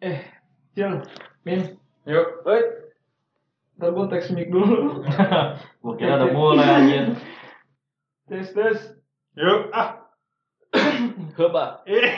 [0.00, 0.16] Eh,
[0.72, 1.04] Cil,
[1.44, 1.76] Min,
[2.08, 2.40] Yuk.
[2.48, 2.64] wait.
[3.76, 5.04] Ntar gue teks mic dulu.
[5.84, 7.20] Gua kira udah mulai anjir.
[8.24, 8.96] tes, tes.
[9.36, 9.68] Yuk.
[9.76, 10.08] Ah.
[11.36, 11.84] Coba.
[11.84, 12.00] Eh.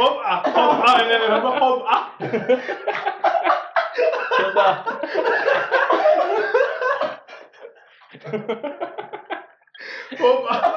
[0.00, 0.40] Hop ah.
[0.40, 0.96] Hop ah.
[1.04, 1.50] Ini ini apa?
[1.52, 2.02] Hop ah.
[4.40, 4.68] Coba.
[10.16, 10.60] Hop ah.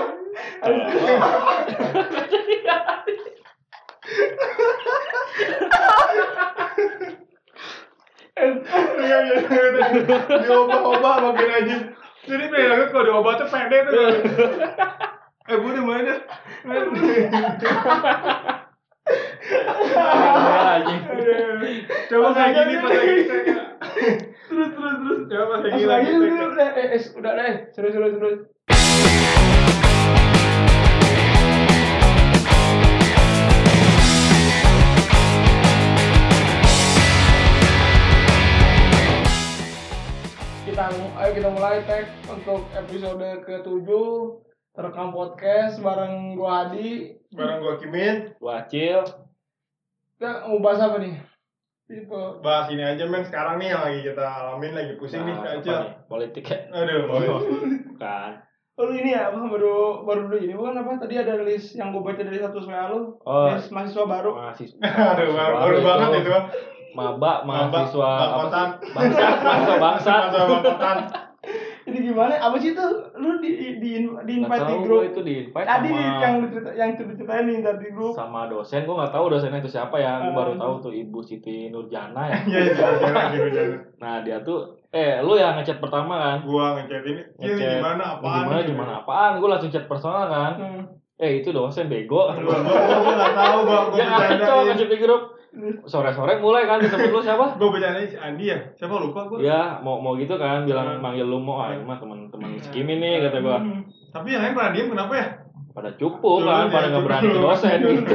[10.44, 11.78] Diobah-obah makin aja.
[12.24, 14.24] Jadi bilangnya kalau diobat tuh pede tuh.
[15.52, 16.24] Eh di mana?
[22.08, 22.92] Coba kayak gini pas.
[24.48, 25.20] Terus, terus, terus.
[25.28, 27.56] Coba pas udah, eh, eh, udah deh.
[27.76, 28.40] Serius, serius, serius.
[42.44, 43.88] Untuk episode ke-7
[44.76, 47.16] terekam podcast bareng gua Adi.
[47.32, 48.36] Barang gua Kimin.
[48.44, 49.00] Wacil.
[50.20, 51.24] Kita mau bahas apa nih?
[51.88, 55.56] Tipe Bahas ini aja men sekarang nih yang lagi kita alamin lagi pusing nih Nah,
[55.56, 55.96] nih?
[56.12, 56.68] Politik ya?
[56.76, 57.32] Aduh, boy.
[57.96, 58.32] Bukan.
[58.76, 61.96] Oh lu ini ya, apa baru baru dulu ini bukan apa tadi ada list yang
[61.96, 63.56] gue baca dari satu WA lu, Oh.
[63.56, 64.36] list mahasiswa baru.
[64.36, 64.84] Mahasiswa.
[64.84, 66.32] Aduh, baru, baru banget itu.
[66.92, 68.68] Maba, mahasiswa apa bangkotan.
[68.84, 68.92] sih?
[68.92, 70.12] Bangsa, bangsa, bangsa.
[70.12, 70.98] Masa bangkotan.
[71.84, 72.34] Ini gimana?
[72.38, 72.86] Apa sih itu?
[73.14, 75.04] Lu di di di, di invite di grup.
[75.04, 78.14] itu di invite Tadi sama yang lu cerita yang cerita ceritain dari grup.
[78.14, 80.62] sama dosen gua nggak tahu dosennya itu siapa ya gua baru Hmm.
[80.62, 83.80] tahu tuh ibu Siti Nurjana ya Iya, iya, jangan gitu, jangan.
[83.98, 87.72] nah dia tuh eh lu yang ngechat pertama kan Gua ngechat ini, "Cil, Ngechat.
[87.78, 90.84] gimana apaan?" gimana gimana apaan gua langsung chat personal kan Hmm.
[91.16, 93.86] eh itu dosen bego gua enggak tahu, Bang.
[93.90, 95.22] Gua ya ngechat di grup
[95.84, 98.58] sore-sore mulai kan ketemu lu siapa Gua bercandain si Andi ya.
[98.74, 99.38] Siapa lupa gua.
[99.38, 101.00] ya mau mau gitu kan bilang Hmm.
[101.00, 103.86] manggil lu mau ah mah teman-teman Kimi nih kata gua Hmm.
[104.10, 105.28] Tapi yang lain pada diem kenapa ya?
[105.70, 108.14] pada cupu kan ya, pada nggak berani ke dosen gitu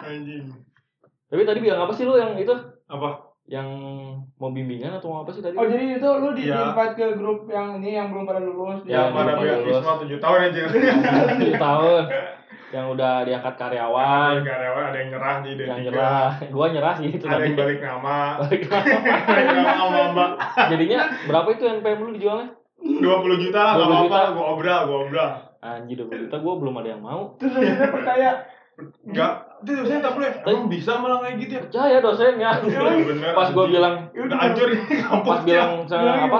[0.00, 0.44] Anjing.
[1.26, 2.52] tapi tadi bilang apa sih lu yang itu
[2.86, 3.20] Apa?
[3.44, 3.68] yang
[4.34, 7.06] mau bimbingan atau mau apa sih tadi Oh jadi itu lu di, di invite ke
[7.14, 8.80] grup yang ini yang belum pada lulus.
[8.82, 10.60] Ya, Yang pada lupa beasiswa 7 tahun aja.
[11.30, 12.02] tujuh tahun
[12.70, 15.62] yang udah diangkat Ada karyawan yang karyawan, ada yang nyerah di D3.
[15.64, 18.16] yang nyerah gua nyerah sih itu Ada yang balik nama.
[18.40, 18.98] balik nama.
[19.26, 20.30] Balik nama sama Mbak.
[20.70, 22.48] jadinya berapa itu NPM lu dijualnya
[22.80, 24.20] 20 juta lah, 20 gak apa-apa.
[24.32, 25.30] Gua obral, gua obral.
[25.60, 28.30] anjir 20 juta gua belum ada yang mau Terus akhirnya percaya.
[28.80, 30.30] Enggak, itu dosennya tak boleh.
[30.40, 31.60] Emang bisa malah kayak gitu ya?
[31.60, 33.32] percaya dosennya Bener.
[33.36, 36.38] pas gua bilang Ya udah hancur ini kampus pas bilang saya Bilang apa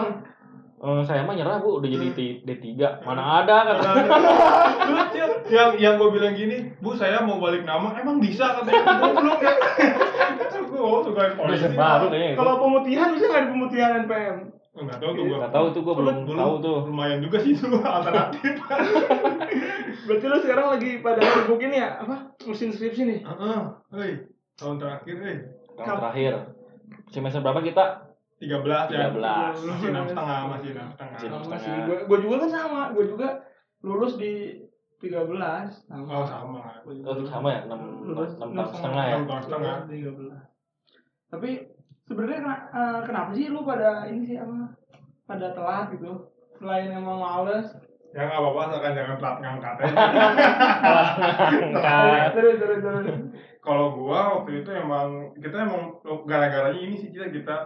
[0.80, 3.90] eh, saya mah nyerah bu udah jadi T- D3 mana ada kata
[5.50, 9.54] yang yang gue bilang gini, Bu saya mau balik nama, emang bisa katanya goblok ya.
[10.62, 11.66] Gue oh, suka polisi.
[11.74, 14.36] baru kayaknya Kalau pemutihan bisa nggak di pemutihan NPM?
[14.70, 15.36] Enggak tahu tuh gue.
[15.36, 18.54] nggak tahu tuh gua belum tahu tuh Lumayan juga sih itu alternatif.
[20.06, 22.16] Berarti lu sekarang lagi pada sibuk ini ya apa?
[22.46, 23.20] Mesin skripsi nih.
[23.26, 23.60] Heeh.
[23.90, 24.12] Hei,
[24.54, 25.36] tahun terakhir hei.
[25.74, 26.32] tahun terakhir
[27.10, 28.09] semester berapa kita
[28.40, 29.12] 13 ya.
[29.12, 29.68] 13.
[29.68, 31.18] Masih enam setengah, masih enam setengah.
[31.44, 31.70] Masih.
[31.84, 32.80] Gue gue juga kan sama.
[32.96, 33.44] Gue juga
[33.84, 34.64] lulus di
[35.00, 36.12] 13 sama.
[36.12, 36.60] Oh sama.
[36.84, 37.28] Gua juga oh lulus.
[37.32, 38.16] sama ya enam enam
[38.52, 39.74] tahun setengah ya Enam tahun setengah.
[39.88, 40.42] Tiga belas.
[41.32, 41.50] Tapi
[42.04, 44.76] sebenarnya eh, kenapa sih lu pada ini sih apa?
[45.24, 46.28] Pada telat gitu.
[46.60, 47.72] Selain emang males.
[48.10, 49.94] Ya nggak apa-apa, asalkan jangan telat ngangkat aja.
[51.62, 52.30] Angkat.
[52.36, 53.06] Terus terus terus.
[53.62, 55.96] Kalau gua waktu itu emang kita emang
[56.28, 57.56] gara-garanya ini sih kita kita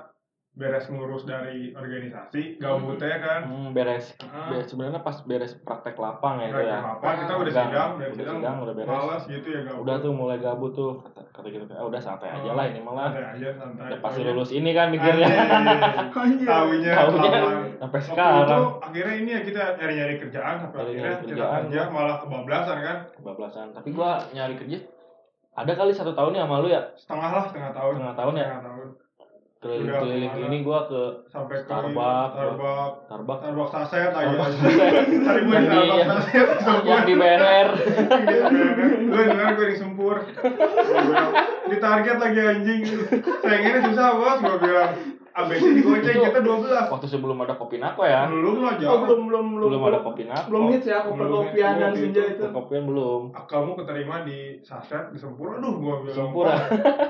[0.54, 4.47] beres ngurus dari organisasi gabutnya kan Hmm, beres, Ah.
[4.47, 6.78] beres sebenarnya pas beres praktek lapang ya itu ya.
[6.94, 7.70] apa kita udah Sidang.
[7.92, 8.87] udah sidang sidang, udah beres.
[8.88, 12.31] malas gitu ya gabut Udah tuh mulai gabut tuh kata, kata gitu ah, udah santai
[12.31, 13.10] aja lah ini malah.
[13.10, 15.26] Santai aja santai Udah pasti lulus ini kan mikirnya.
[16.47, 17.59] Taunya kelamaan.
[17.76, 21.60] sampai Waktu sekarang itu akhirnya ini ya kita nyari-nyari kerjaan sampai akhirnya kita kerjaan.
[21.66, 23.66] kerja malah kebablasan kan kebablasan.
[23.72, 24.78] Tapi gua nyari kerja
[25.53, 28.45] ada kali satu tahun ya sama lu ya setengah lah setengah tahun setengah tahun ya
[28.45, 28.86] setengah tahun
[29.65, 32.93] keliling-keliling ini gua ke sampai ke Starbucks, Starbucks.
[33.09, 33.41] Starbucks.
[33.41, 34.57] Starbucks saset lagi Starbucks.
[35.25, 36.49] Tadi gue Yang di yang- saset
[36.84, 37.69] yang di BNR
[39.09, 40.16] gue dengar gue di sempur.
[40.21, 41.33] Gua bilang,
[41.65, 42.81] di target lagi anjing.
[43.41, 44.91] Saingannya susah bos gue bilang
[45.34, 48.98] ABC digoceng Itu- kita 12 waktu sebelum ada kopi nako ya belum lah Oh, jauh
[49.03, 49.69] belum belum belum.
[49.69, 52.45] belum ada kopi nako Belum hits ya, kopi kopian dan senja itu.
[52.48, 56.63] kopian belum kamu keterima di saset di sempur aduh gue bilang Sempur, "Pak,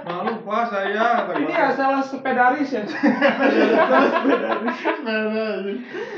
[0.05, 1.69] malu pak saya Ini gua.
[1.69, 2.83] asal sepedaris ya.
[2.83, 4.77] Salah sepedaris.
[5.01, 5.55] Nah, nah,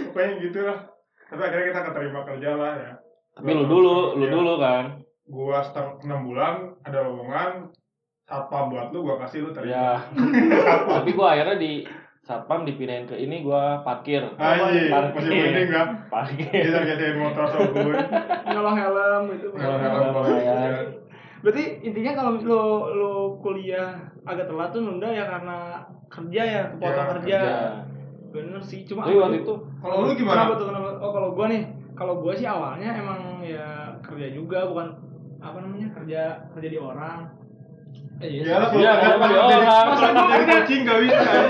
[0.06, 0.78] pokoknya gitu lah
[1.26, 2.92] tapi akhirnya kita keterima kerja lah ya
[3.34, 4.32] Tapi lu dulu, lu Iya.
[4.32, 4.84] dulu kan.
[5.26, 7.50] gua setengah enam bulan ada lowongan
[8.26, 9.88] satpam buat lu gua kasih lu terima Ya.
[10.98, 11.86] Tapi gua akhirnya di
[12.20, 14.18] satpam dipindahin ke ini gua parkir.
[14.34, 15.14] Anjing, Parkir.
[15.14, 15.86] masih mending gak?
[16.10, 16.50] Parkir.
[16.66, 17.94] Kita gantiin motor so good.
[18.44, 20.14] nyolong helm gitu Nyolong helm.
[20.42, 20.86] helm.
[21.36, 23.94] berarti intinya kalau lu lu kuliah
[24.24, 25.58] agak telat tuh nunda ya karena
[26.08, 27.38] kerja ya kepotong Ya, kerja.
[27.38, 27.70] Ya.
[28.26, 30.58] bener sih cuma Tapi waktu itu Kalau lu kenapa gimana?
[30.58, 31.62] tuh kenapa oh kalau gua nih
[31.94, 33.68] kalau gua sih awalnya emang ya
[34.02, 34.98] kerja juga bukan
[35.38, 36.20] apa namanya kerja
[36.50, 37.30] kerja di orang
[38.16, 39.86] Iya lah, Iya, kalau kerja di orang.
[39.86, 41.42] Masa gua jadi kucing gak bisa ya?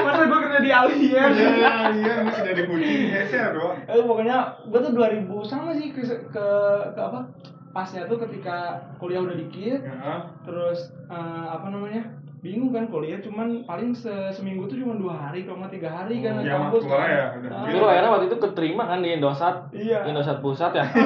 [0.00, 3.76] masa gua kerja di alien Iya, iya, masih jadi kucing geser doang.
[3.82, 6.46] Eh, pokoknya gue tuh 2000 sama sih ke, ke,
[6.90, 7.24] ke apa
[7.70, 8.58] pasnya tuh ketika
[8.96, 10.26] kuliah udah dikit Ya.
[10.42, 11.16] terus eh,
[11.48, 12.02] apa namanya
[12.40, 16.24] bingung kan kuliah cuman paling se seminggu tuh cuma dua hari kalau nggak tiga hari
[16.24, 17.04] kan di ya, kampus kan.
[17.04, 17.50] ya, udah.
[17.52, 20.84] Ah, akhirnya waktu itu keterima kan di Indosat iya Indosat Pusat ya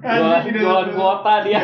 [0.00, 0.96] jualan, Anjing, jualan Indosat.
[0.96, 1.60] kuota dia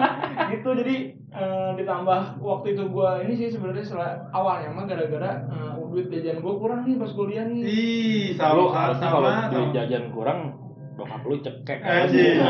[0.52, 3.84] gitu jadi eh, ditambah waktu itu gue ini sih sebenarnya
[4.28, 8.92] awalnya mah gara-gara eh, duit jajan gue kurang nih pas kuliah nih Ih, sama kalau
[9.00, 9.48] sama.
[9.48, 10.65] duit jajan kurang
[10.96, 11.78] bokap lu cekek.
[11.78, 12.40] Anjing.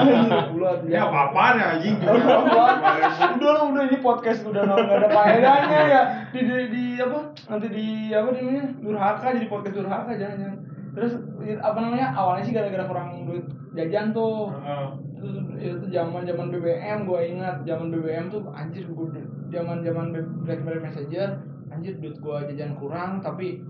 [0.55, 1.97] bulat Ini apa-apaan ya anjing?
[1.99, 6.01] Udah lah udah ini podcast udah nggak ada faedahnya ya.
[6.31, 10.59] Di, di, di apa nanti di apa namanya durhaka jadi podcast durhaka jangan jangan
[10.97, 11.13] terus
[11.43, 14.49] i- apa namanya awalnya sih gara-gara kurang duit jajan tuh.
[14.55, 14.89] Heeh.
[15.17, 15.29] itu
[15.59, 19.09] itu zaman zaman BBM gue ingat zaman BBM tuh anjir gue
[19.49, 20.13] zaman zaman
[20.45, 23.65] BlackBerry Messenger anjir duit gue jajan kurang tapi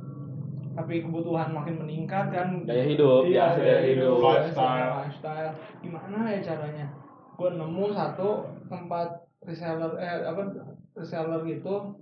[0.77, 4.93] tapi kebutuhan makin meningkat kan gaya hidup Iya, ya gaya hidup Lifestyle.
[5.01, 5.51] lifestyle.
[5.81, 6.87] Gimana ya caranya?
[7.33, 8.29] Gue nemu satu
[8.67, 9.09] tempat
[9.41, 10.43] reseller eh apa
[10.93, 11.97] reseller gitu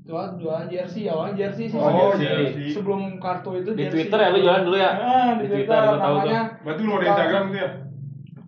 [0.00, 2.26] jual jualan jersey awalnya jersey sih Oh, jersey.
[2.26, 2.68] jersey.
[2.72, 4.04] sebelum kartu itu di jersey.
[4.04, 6.92] Twitter ya lu jualan dulu ya Ah, di, Di Twitter, Twitter, tahu namanya Berarti lu
[6.92, 7.70] ada Instagram gitu ya?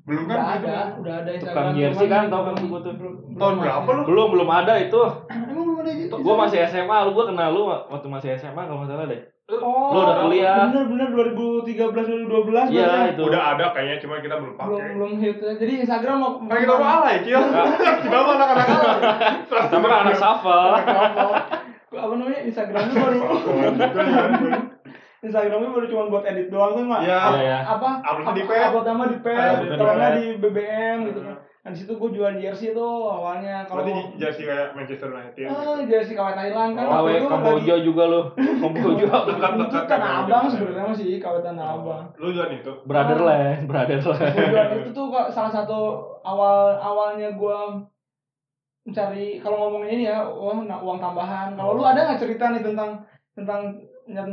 [0.03, 0.35] Belum kan?
[0.35, 2.93] udah ada udah ada Instagram Tukang jersey kan, tau kan belum- gua tuh.
[3.33, 4.03] Tahun berapa lu?
[4.05, 7.63] belum belum ada itu emang belum ada gitu gua masih SMA lu gua kenal lu
[7.69, 10.55] waktu masih SMA kalau nggak salah deh oh lu udah kuliah.
[10.65, 11.75] bener bener 2013
[12.31, 13.11] 2012 iya berarti.
[13.11, 14.91] itu Udah ada kayaknya cuma kita belum belum pakai.
[14.95, 15.53] belum hit ya.
[15.57, 17.43] jadi Instagram mau Kan kita mau alay, Kil.
[18.01, 19.01] Kita mau anak-anak alay.
[19.69, 20.73] sama kan anak shuffle
[21.93, 23.19] apa namanya Instagramnya baru
[25.23, 27.19] Instagramnya baru cuma buat edit doang tuh nggak Iya.
[27.21, 27.59] Up- Iya, iya.
[27.69, 28.63] apa Upload di pet.
[28.65, 29.17] upload nama di
[29.69, 30.13] kalau pet.
[30.17, 34.43] di BBM gitu kan nah di situ gue jual jersey tuh awalnya kalau Berarti jersey
[34.43, 35.47] kayak Manchester United.
[35.47, 39.07] ah jersey KW Thailand kan KW itu Kamboja juga lu Kamboja
[39.63, 42.73] itu tanah abang sebenarnya masih KW tanah abang Lu jual itu?
[42.83, 45.79] Brotherland Brotherland Gua jual itu tuh kok salah satu
[46.21, 47.59] awal awalnya gue
[48.83, 53.07] mencari kalau ngomongin ini ya uang uang tambahan kalau lu ada nggak cerita nih tentang
[53.33, 53.79] tentang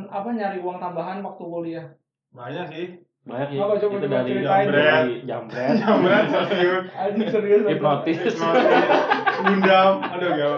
[0.09, 1.85] apa nyari uang tambahan waktu kuliah
[2.29, 2.87] Banyak sih.
[3.19, 4.31] Banyak ya Apa, coba, itu dari
[5.27, 5.75] jambret
[6.31, 7.75] stasiun, Anjing serius anjing.
[7.75, 8.17] hipnotis
[9.39, 10.03] Gundam.
[10.03, 10.57] Aduh, gak.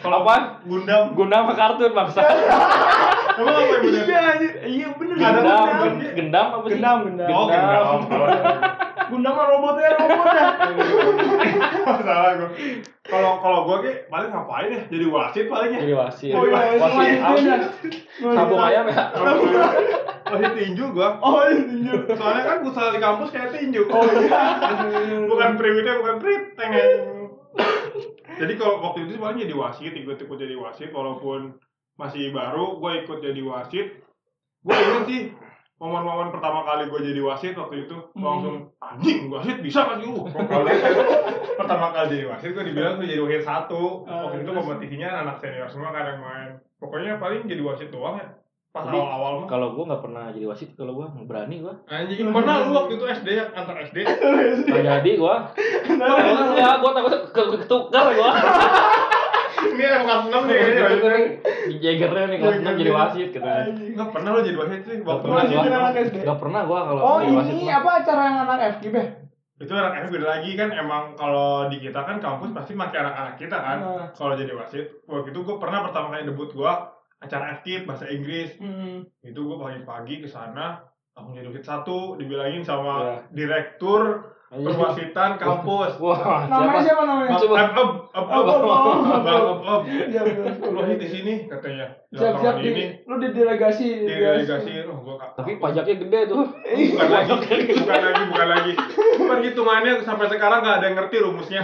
[0.00, 0.42] Kalau Apaan?
[0.64, 1.14] Gundam.
[1.14, 2.22] guna sama kartun bangsa
[3.36, 3.74] Emang apa?
[3.84, 4.22] Iya.
[4.64, 5.14] Iya bener.
[5.14, 5.92] Gundam.
[6.10, 7.28] gendam apa sih Gendam.
[7.28, 7.98] Oh, Gundam.
[9.06, 10.44] Gundam mah robotnya robotnya.
[12.06, 12.50] Salah gue.
[13.06, 14.82] Kalau kalau gue kayak paling ngapain ya?
[14.90, 15.80] Jadi wasit paling ya.
[15.86, 17.58] jadi wasit Oh iya, wasit ya.
[18.34, 19.02] sabung ayam ya
[20.26, 21.08] Wasit tinju gue.
[21.22, 21.94] Oh iya tinju.
[22.18, 23.82] Soalnya kan futsal di kampus kayak tinju.
[23.86, 24.42] Oh iya.
[25.30, 27.30] bukan primitnya bukan prit tengeng.
[28.36, 31.56] Jadi kalau waktu itu paling jadi wasit, ikut-ikut jadi wasit walaupun
[31.96, 34.04] masih baru, gue ikut jadi wasit.
[34.60, 35.22] Gue inget sih
[35.76, 38.22] momen-momen pertama kali gue jadi wasit waktu itu Hmm.
[38.22, 40.64] langsung anjing wasit bisa kan lu kalau
[41.54, 44.04] pertama kali jadi wasit gue dibilang gue jadi wasit satu.
[44.04, 44.58] Ah, waktu itu terus?
[44.58, 46.50] kompetisinya anak senior semua kan yang main.
[46.76, 48.28] Pokoknya paling jadi wasit doang ya
[48.68, 49.46] pas Tapi- awal-awal mah.
[49.46, 51.80] kalau gua nggak pernah jadi wasit kalau gua nggak berani gua.
[51.86, 53.96] Anjing pernah lu waktu itu SD ya antar SD
[54.66, 55.48] nggak jadi gua.
[56.52, 58.30] Ya gua takut ke- ketukar gua
[59.68, 60.58] ini yang kelas enam nih
[61.66, 63.48] di Jagernya nih kelas enam jadi wasit gitu
[63.92, 65.40] Nggak pernah lo jadi wasit sih waktu gua.
[65.42, 66.16] anak SD.
[66.22, 69.06] Gak pernah gua kalau Oh jadi wasit ini apa acara yang anak FKIP ya?
[69.56, 73.34] itu anak F beda lagi kan emang kalau di kita kan kampus pasti pakai anak-anak
[73.36, 74.06] kita kan Nah.
[74.12, 76.72] kalau jadi wasit waktu itu gue pernah pertama kali debut gue
[77.16, 79.08] acara FKIP bahasa Inggris Hmm.
[79.18, 83.16] itu gue pagi-pagi ke sana langsung jadi wasit satu dibilangin sama Iya.
[83.32, 86.80] direktur perwasitan kampus Wah, Namanya siapa?
[86.82, 87.30] siapa namanya?
[87.36, 87.56] Coba.
[87.66, 88.26] Bang, up,
[89.60, 89.80] up.
[89.86, 90.44] Iya betul.
[90.66, 93.88] Lu wasit di sini katanya Lapangan di ini lu di delegasi.
[94.02, 96.44] di delegasi oh, gua Tapi pajaknya gede tuh.
[96.46, 97.32] bukan lagi
[97.76, 98.72] bukan lagi bukan lagi
[99.18, 101.60] perhitungannya sampai sekarang nggak ada yang ngerti rumusnya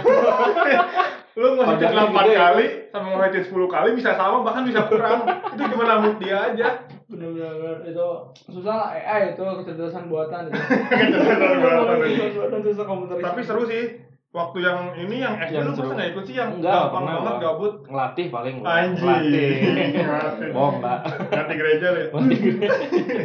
[1.33, 2.39] lu Pajaknya 8 gede ya?
[2.39, 6.67] kali sama ngehitung 10 kali bisa sama bahkan bisa kurang itu cuma mood dia aja
[7.09, 8.07] bener-bener itu
[8.47, 10.59] susah lah AI itu kecerdasan buatan itu
[11.01, 11.95] Kecerdasan buatan.
[11.99, 14.12] Kecerdasan buatan susah komputer Tapi seru sih.
[14.33, 17.13] Waktu yang ini yang SD Yang lu masa nggak ikut sih yang Enggak, gampang pernah
[17.15, 17.43] banget gua.
[17.45, 17.73] gabut.
[17.85, 18.65] Ngelatih paling gua.
[18.73, 19.05] Anjing.
[19.05, 19.49] Ngelatih.
[19.93, 20.47] Ngelatih.
[20.49, 20.99] Bohong enggak.
[21.29, 22.07] Ganti gereja lu ya.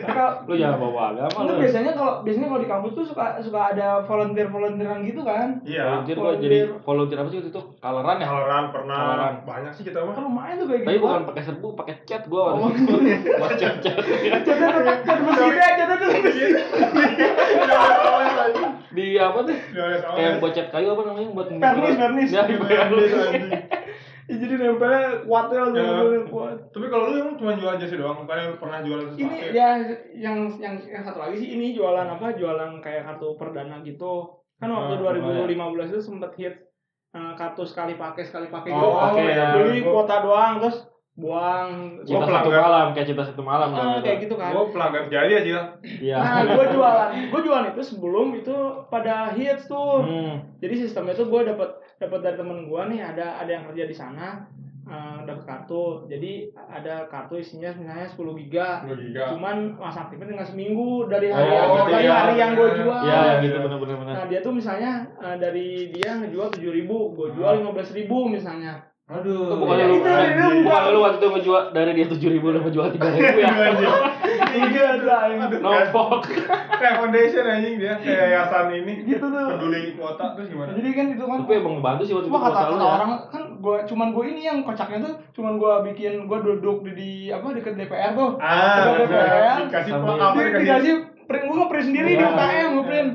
[0.04, 1.52] kalau Lu jangan bawa agama lu lu.
[1.58, 5.82] biasanya kalau biasanya kalau di kampus tuh suka suka ada volunteer volunteeran gitu kan Iya.
[5.88, 6.44] Volunteer gua Volunteer.
[6.44, 7.62] jadi volunteer apa sih waktu itu?
[7.74, 8.26] Coloran ya?
[8.28, 8.98] Kaloran pernah.
[9.00, 9.34] Kaloran.
[9.42, 10.12] Banyak sih kita mah.
[10.12, 12.68] kan lumayan tuh kayak Tapi gitu bukan pakai serbu, pakai cat gua Oh.
[12.68, 12.96] waktu itu.
[13.32, 16.52] Buat cat mesin ya catnya tuh mesin
[18.98, 19.54] Di apa tuh?
[19.54, 22.28] Iya, Kayak buat cat kayu apa namanya buat Vernis, vernis.
[22.28, 23.10] Ya, di vernis.
[24.28, 25.88] Ya, jadi nempelnya langsung Ya.
[25.88, 29.56] bener-bener kuat Tapi kalau lu emang cuma jualan jasa doang, bukannya pernah jualan sesuatu ini
[29.56, 29.70] ya
[30.12, 34.28] yang yang yang satu lagi sih ini jualan apa jualan kayak kartu perdana gitu
[34.60, 35.48] kan waktu Ah, 2015
[35.88, 36.54] itu sempet hit
[37.10, 39.44] eh, kartu sekali pakai sekali pakai gitu Oh, pakai iya.
[39.54, 40.76] beli Gua- kuota doang terus
[41.18, 42.62] buang Cinta Gua satu pelanggan.
[42.62, 43.68] malam, kayak cinta satu malam.
[43.68, 45.66] Ah, kan, kayak gitu kan Gua pelanggan jadi aja lah.
[45.82, 46.16] Iya.
[46.16, 48.56] nah gue jualan gue jualan itu sebelum itu
[48.86, 50.34] pada hits tuh Hmm.
[50.56, 53.92] jadi sistemnya tuh gue dapat dapat dari temen gue nih ada ada yang kerja di
[53.92, 54.46] sana
[54.84, 59.22] eh, dapat kartu jadi ada kartu isinya misalnya 10 giga 10 giga.
[59.28, 62.14] cuman masa aktifnya tinggal seminggu dari Oh, hari yang, gitu dari ya.
[62.16, 64.14] hari yang gue jual Iya, yang gitu bener-bener bener.
[64.14, 68.16] nah dia tuh misalnya eh, dari dia ngejual tujuh ribu gue jual lima belas ribu
[68.24, 69.56] misalnya Aduh.
[69.56, 72.60] Bukan Iya, lu, itu, itu, bukan lu waktu itu ngejual dari dia tujuh ribu lu
[72.60, 73.48] ngejual tiga ribu ya.
[74.52, 76.28] iya lah Aduh, Nombok.
[76.70, 79.08] kayak foundation anjing dia, kayak yayasan ini.
[79.08, 80.76] gitu tuh Peduli kuota terus gimana?
[80.76, 82.84] jadi kan itu kan Tapi emang ngebantu sih waktu itu kata, kata ya.
[82.92, 86.92] orang kan gua cuman gue ini yang kocaknya tuh cuman gua bikin gua duduk di,
[86.92, 91.84] di apa deket DPR tuh Ah, Deket DPR dikasih apa Di- dikasih print gua nge-print
[91.86, 92.28] sendiri di Iya.
[92.28, 93.10] UKM nge-print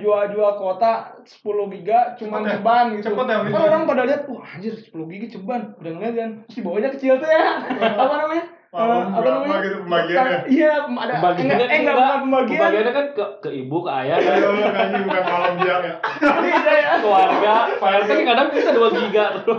[0.00, 2.54] jual-jual kuota 10 giga cuman Cepet ya?
[2.56, 3.04] ceban gitu.
[3.12, 5.60] Cepet ya, kan orang pada lihat, wah anjir 10 giga ceban.
[5.76, 6.30] Udah ngeliat kan.
[6.48, 7.44] Terus di bawahnya kecil tuh ya.
[8.04, 8.44] apa namanya?
[8.74, 9.58] Eh, apa namanya?
[9.62, 10.38] gitu pembagiannya?
[10.50, 12.58] Iya, ada Pembagiannya enggak, eh, enggak bukan pembagian.
[12.58, 14.34] Pembagiannya kan ke, ke ibu, ke ayah, kan.
[14.34, 15.94] Ayo, anjing bukan malam biang ya.
[16.42, 16.92] Iya, ya.
[16.98, 17.54] keluarga.
[17.78, 19.58] File kan kadang bisa 2 giga tuh.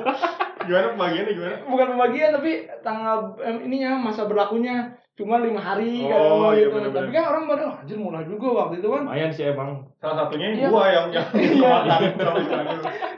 [0.66, 1.56] Gimana pembagiannya gimana?
[1.70, 2.52] bukan pembagian tapi
[2.82, 6.76] tanggal em, ininya masa berlakunya cuma lima hari Oh, kadang mau iya gitu.
[6.76, 7.02] bener-bener.
[7.02, 9.02] Tapi kan orang pada "Wah, anjir murah juga waktu itu kan.
[9.04, 9.70] Lumayan sih emang.
[9.96, 10.68] Salah satunya Iya.
[10.68, 11.56] gua yang yang Iya.
[11.56, 12.78] kemakan.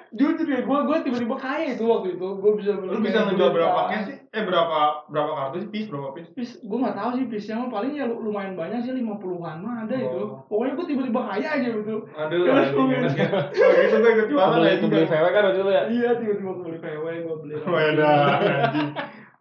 [0.10, 2.28] Jujur ya, gue gue tiba-tiba kaya itu waktu itu.
[2.38, 2.90] Gue bisa beli.
[2.90, 4.16] Lu bisa ngejual beli berapa paket sih?
[4.30, 4.78] Eh berapa
[5.08, 5.70] berapa kartu sih?
[5.70, 6.30] Piece berapa piece?
[6.32, 9.76] Pis, gue nggak tahu sih pisnya mah paling ya lu- lumayan banyak sih 50-an mah
[9.84, 10.18] ada itu.
[10.18, 10.42] Oh.
[10.48, 11.96] Pokoknya gue tiba-tiba kaya aja gitu.
[12.08, 12.72] Aduh, Terus
[13.14, 13.28] ya.
[13.52, 14.80] Kalau gitu gua ikut jualan anjing.
[14.82, 15.84] kebeli VW kan waktu itu ya.
[15.86, 17.54] Iya, tiba-tiba gue beli PW, gue beli.
[17.68, 18.90] Anjing.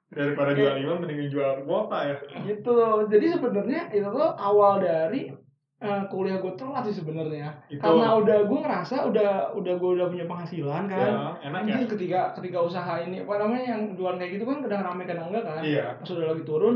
[0.07, 2.17] Daripada jual imam mending jual kuota ya.
[2.47, 2.77] Gitu.
[3.11, 5.29] Jadi sebenarnya itu tuh awal dari
[5.77, 7.53] eh, kuliah gue telat sih sebenarnya.
[7.77, 11.11] Karena udah gue ngerasa udah udah gue udah punya penghasilan kan.
[11.11, 11.75] Ya, enak ya.
[11.77, 15.27] Anjir ketika ketika usaha ini apa namanya yang jualan kayak gitu kan kadang rame kadang
[15.29, 15.61] enggak kan.
[15.61, 15.99] Iya.
[16.01, 16.75] Pas udah lagi turun,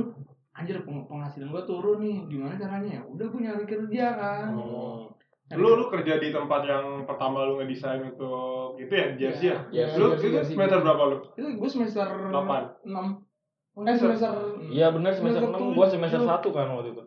[0.52, 2.18] anjir peng- penghasilan gue turun nih.
[2.28, 3.02] Gimana caranya ya?
[3.06, 4.46] Udah gue nyari kerja kan.
[4.52, 5.06] Hmm.
[5.50, 9.59] Lu lu kerja di tempat yang pertama lu ngedesain untuk itu ya, jersey ya?
[9.69, 10.52] Iya, Lu jersey, itu jersey.
[10.54, 11.16] semester berapa lu?
[11.35, 12.62] Itu gue semester Delapan.
[12.80, 13.26] 6.
[13.80, 14.30] Eh semester
[14.69, 16.52] Iya benar semester Semester 6 gua semester tujuh.
[16.52, 17.02] 1 kan waktu itu.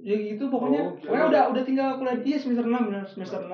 [0.00, 3.52] ya gitu pokoknya Oh, pokoknya udah udah tinggal kuliah dia semester 6 benar semester 6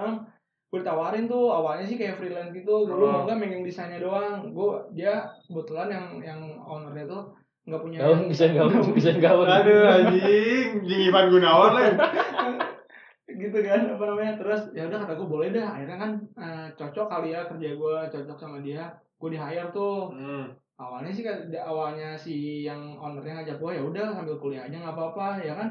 [0.66, 3.10] gue ditawarin tuh awalnya sih kayak freelance gitu dulu Oh.
[3.12, 7.22] mau nggak megang desainnya doang gue dia kebetulan yang yang ownernya tuh
[7.64, 9.42] nggak punya Gaun desain gaun, desain gaun.
[9.42, 11.86] Aduh anjing, anjing Ivan Gunawan lah.
[13.38, 17.06] gitu kan apa namanya terus ya udah kata gue boleh dah akhirnya kan eh, cocok
[17.06, 20.46] kali ya kerja gue cocok sama dia gue di hire tuh Hmm.
[20.76, 24.76] awalnya sih kan di awalnya si yang ownernya ngajak gue ya udah sambil kuliah aja
[24.76, 25.68] nggak apa-apa ya kan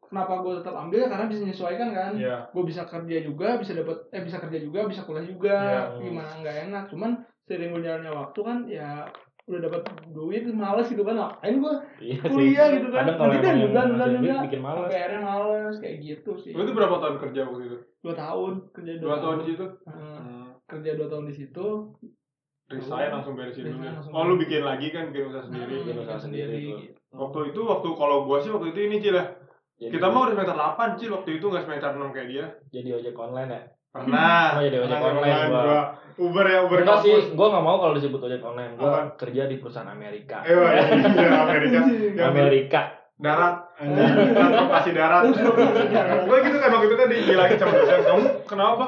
[0.00, 2.36] kenapa gue tetap ambil karena bisa menyesuaikan kan Iya.
[2.48, 5.82] gue bisa kerja juga bisa dapat eh bisa kerja juga bisa kuliah juga Iya.
[6.00, 7.10] gimana nggak enak cuman
[7.44, 8.90] sering berjalannya waktu kan ya
[9.42, 12.28] udah dapat duit males gitu kan ngapain gue Iya sih.
[12.28, 14.78] kuliah gitu kan Kadang kalau kan emang nunda yang nunda nunda bikin malas.
[14.82, 17.76] sampai akhirnya males kayak gitu sih Lu itu berapa tahun kerja waktu itu?
[18.00, 19.66] dua tahun kerja Dua tahun di situ?
[19.84, 20.44] Hmm.
[20.64, 21.66] kerja dua tahun di situ
[22.70, 23.82] Resign langsung beresin dulu.
[23.82, 23.90] Ya?
[23.92, 25.74] langsung Oh lu bikin lagi kan bikin usaha sendiri.
[25.82, 26.94] bikin usaha sendiri gitu.
[27.10, 29.26] Waktu itu waktu kalau gua sih waktu itu ini ya.
[29.80, 32.44] Jadi- Kita mah udah semester 8 Cil waktu itu nggak semester 6 kayak dia.
[32.68, 33.62] jadi ojek online ya.
[33.90, 34.44] Pernah.
[34.54, 35.62] Oh, jadi ojek Pernah online gua.
[35.62, 35.82] gua.
[36.20, 38.72] Uber ya Uber Enggak sih, gua nggak mau kalau disebut ojek online.
[38.76, 39.00] Gua Apa?
[39.16, 40.36] kerja di perusahaan Amerika.
[40.42, 41.80] Eh, iya, Amerika.
[42.30, 42.82] Amerika.
[43.16, 45.28] darat, transportasi darat.
[46.22, 48.84] Gue gitu kan waktu itu kan dibilangin sama dosen, kamu kenapa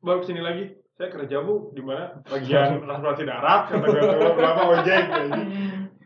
[0.00, 0.64] baru ke sini lagi?
[0.90, 5.02] Saya kerja bu di mana bagian transportasi darat kata gue tuh berapa ojek.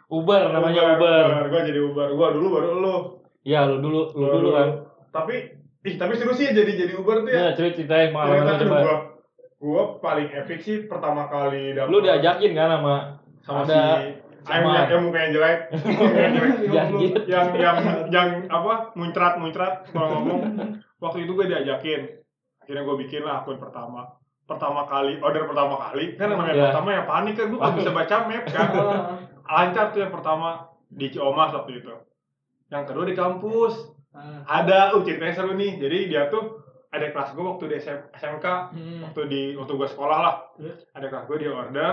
[0.08, 1.24] Uber namanya Uber.
[1.46, 2.08] Gue jadi Uber.
[2.10, 2.96] Gue dulu baru lo.
[3.40, 4.68] Iya, lu dulu, lu dulu kan.
[5.10, 5.34] Tapi
[5.80, 7.40] ih tapi seru sih jadi jadi Uber tuh ya.
[7.40, 8.78] Ya, cerita ceritain pengalaman lu Cerita coba.
[8.80, 8.96] gua.
[9.60, 12.96] Gua paling epic sih pertama kali dapet Lu diajakin kan sama
[13.40, 14.08] sama ada si
[14.48, 14.72] yang, Sama.
[14.72, 15.58] yang, yang mukanya jelek
[17.28, 17.76] yang yang
[18.08, 20.40] yang apa muncrat muncrat kalau ngomong
[20.96, 22.00] waktu itu gue diajakin
[22.60, 26.64] akhirnya gue bikin lah akun pertama pertama kali order pertama kali kan namanya Iya.
[26.68, 28.68] pertama ya panik kan gue gak bisa baca map kan
[29.50, 30.48] lancar tuh yang pertama
[30.88, 31.92] di Ciomas waktu itu
[32.70, 33.74] yang kedua di kampus.
[34.10, 34.42] Ah.
[34.42, 35.78] ada uh ceritanya seru nih.
[35.78, 36.58] Jadi dia tuh
[36.90, 39.00] ada kelas gue waktu di SM, SMK Hmm.
[39.06, 40.36] waktu di waktu gue sekolah lah.
[40.90, 41.92] Ada kelas gue dia order.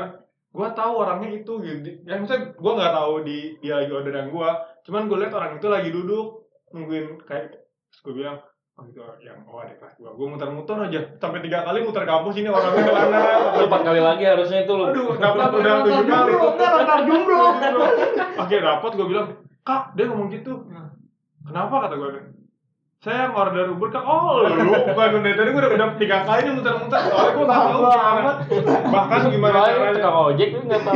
[0.49, 2.01] Gue tahu orangnya itu gitu.
[2.01, 4.49] Yang maksudnya gue nggak tahu di dia lagi orderan gue
[4.81, 6.27] cuman gue liat orang itu lagi duduk
[6.71, 8.39] nungguin kayak terus gue bilang
[8.77, 11.01] oh itu yang oh ada kelas gue gue muter-muter aja.
[11.17, 13.19] Sampai tiga kali muter kampus ini orangnya ke mana.
[13.61, 14.89] Lu empat kali lagi harusnya itu lu.
[14.89, 16.33] aduh dapat udah tujuh kali.
[16.33, 17.41] Enggak, rentar jomblo.
[18.41, 19.29] oke dapat gue bilang
[19.67, 20.63] kak dia ngomong gitu.
[21.43, 22.11] Kenapa kata gue
[22.97, 24.01] saya order Uber kak.
[24.01, 24.47] Oh lu
[24.89, 26.97] bukan dari tadi gue udah, udah tiga kali nih muter-muter.
[27.03, 28.31] Soalnya gue nggak tahu gimana.
[28.89, 29.93] bahkan gimana caranya.
[29.93, 30.95] Tukang ojek lu nggak tahu.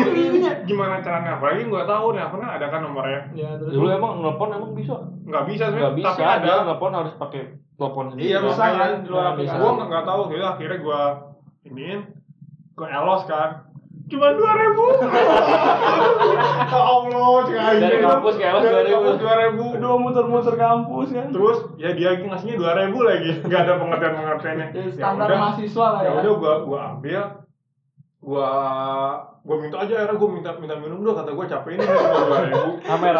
[0.66, 2.06] gimana caranya apalagi nggak tahu.
[2.16, 3.22] Nih apa ada kan nomornya.
[3.36, 3.72] Ya, terus?
[3.76, 4.96] Dulu emang nelpon emang bisa?
[5.22, 6.10] nggak bisa Nggak sebenarnya bisa.
[6.10, 6.54] tapi ada.
[6.66, 7.42] nelpon harus pakai
[7.78, 8.26] telepon sendiri.
[8.26, 8.92] iya bisa kan.
[9.04, 9.58] di luar Nah, aplikasi.
[9.62, 10.22] gue nggak nggak tahu.
[10.32, 11.02] Jadi akhirnya gue
[11.68, 12.00] iniin.
[12.74, 13.50] Gue elos kan
[14.12, 14.86] cuma dua ribu
[16.68, 19.18] ya Allah sekali Dari kampus ke elos 2.000.
[19.18, 21.28] dua ribu Aduh muter-muter kampus kan.
[21.32, 25.38] terus ya dia ngasihnya dua ribu lagi nggak ada pengertian pengertiannya Ya, standar udah.
[25.40, 26.20] mahasiswa lah ya ya.
[26.20, 27.22] udah gua gua ambil
[28.20, 28.50] gua
[29.42, 32.70] gua minta aja akhirnya gua minta minta minum dulu kata gua capek ini dua ribu
[32.84, 33.14] Amer.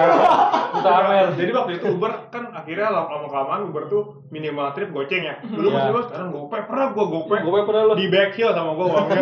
[0.72, 1.26] Kita amer.
[1.34, 5.42] jadi waktu itu Uber kan akhirnya lama lama kelamaan Uber tuh minimal trip goceng ya
[5.42, 5.76] dulu Iya.
[5.76, 7.94] masih gua sekarang gopay pernah gua gopay Gue pernah lu.
[7.96, 9.22] di backhill sama gua uangnya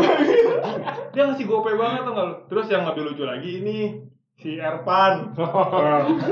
[1.16, 3.78] dia ngasih gopay banget tuh nggak lu terus yang lebih lucu lagi ini
[4.36, 5.36] si Erpan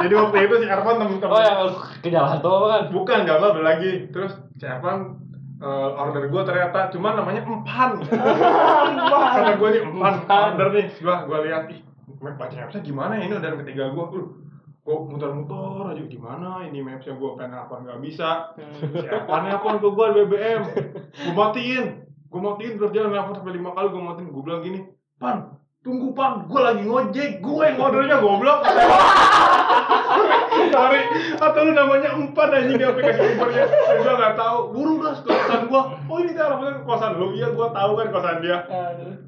[0.00, 2.82] jadi waktu itu si Erpan temen-temen Oh yang ke jalan tol kan?
[2.90, 4.10] Bukan, gak ada lagi.
[4.10, 5.23] Terus si Evan
[5.60, 8.02] eh, order gue ternyata cuma namanya empan.
[9.34, 10.86] Kata gue nih empan order nih.
[10.98, 11.80] Gue gue lihat ih,
[12.18, 14.04] baca mapsnya gimana ya ini orderan ketiga gue.
[14.14, 14.26] Uh,
[14.84, 18.56] gue muter-muter aja gimana ini mapsnya gue pengen apa nggak bisa.
[18.80, 20.62] Si Evan apa ke gue BBM.
[21.12, 21.86] Gue matiin.
[22.28, 24.28] Gue matiin terus dia nelfon sampai lima kali gue matiin.
[24.34, 24.80] Gue bilang gini,
[25.16, 28.64] pan tunggu pan, gue lagi ngojek, gue yang ordernya goblok.
[30.54, 31.00] Sorry,
[31.36, 33.64] atau lu namanya empat aja di aplikasi Ubernya.
[33.94, 34.58] Gue nggak tahu.
[34.70, 35.82] Buru dah ke kosan gue.
[36.04, 37.26] Oh ini dia alamatnya ke kosan lu.
[37.32, 38.58] Iya, gue tahu kan kosan dia.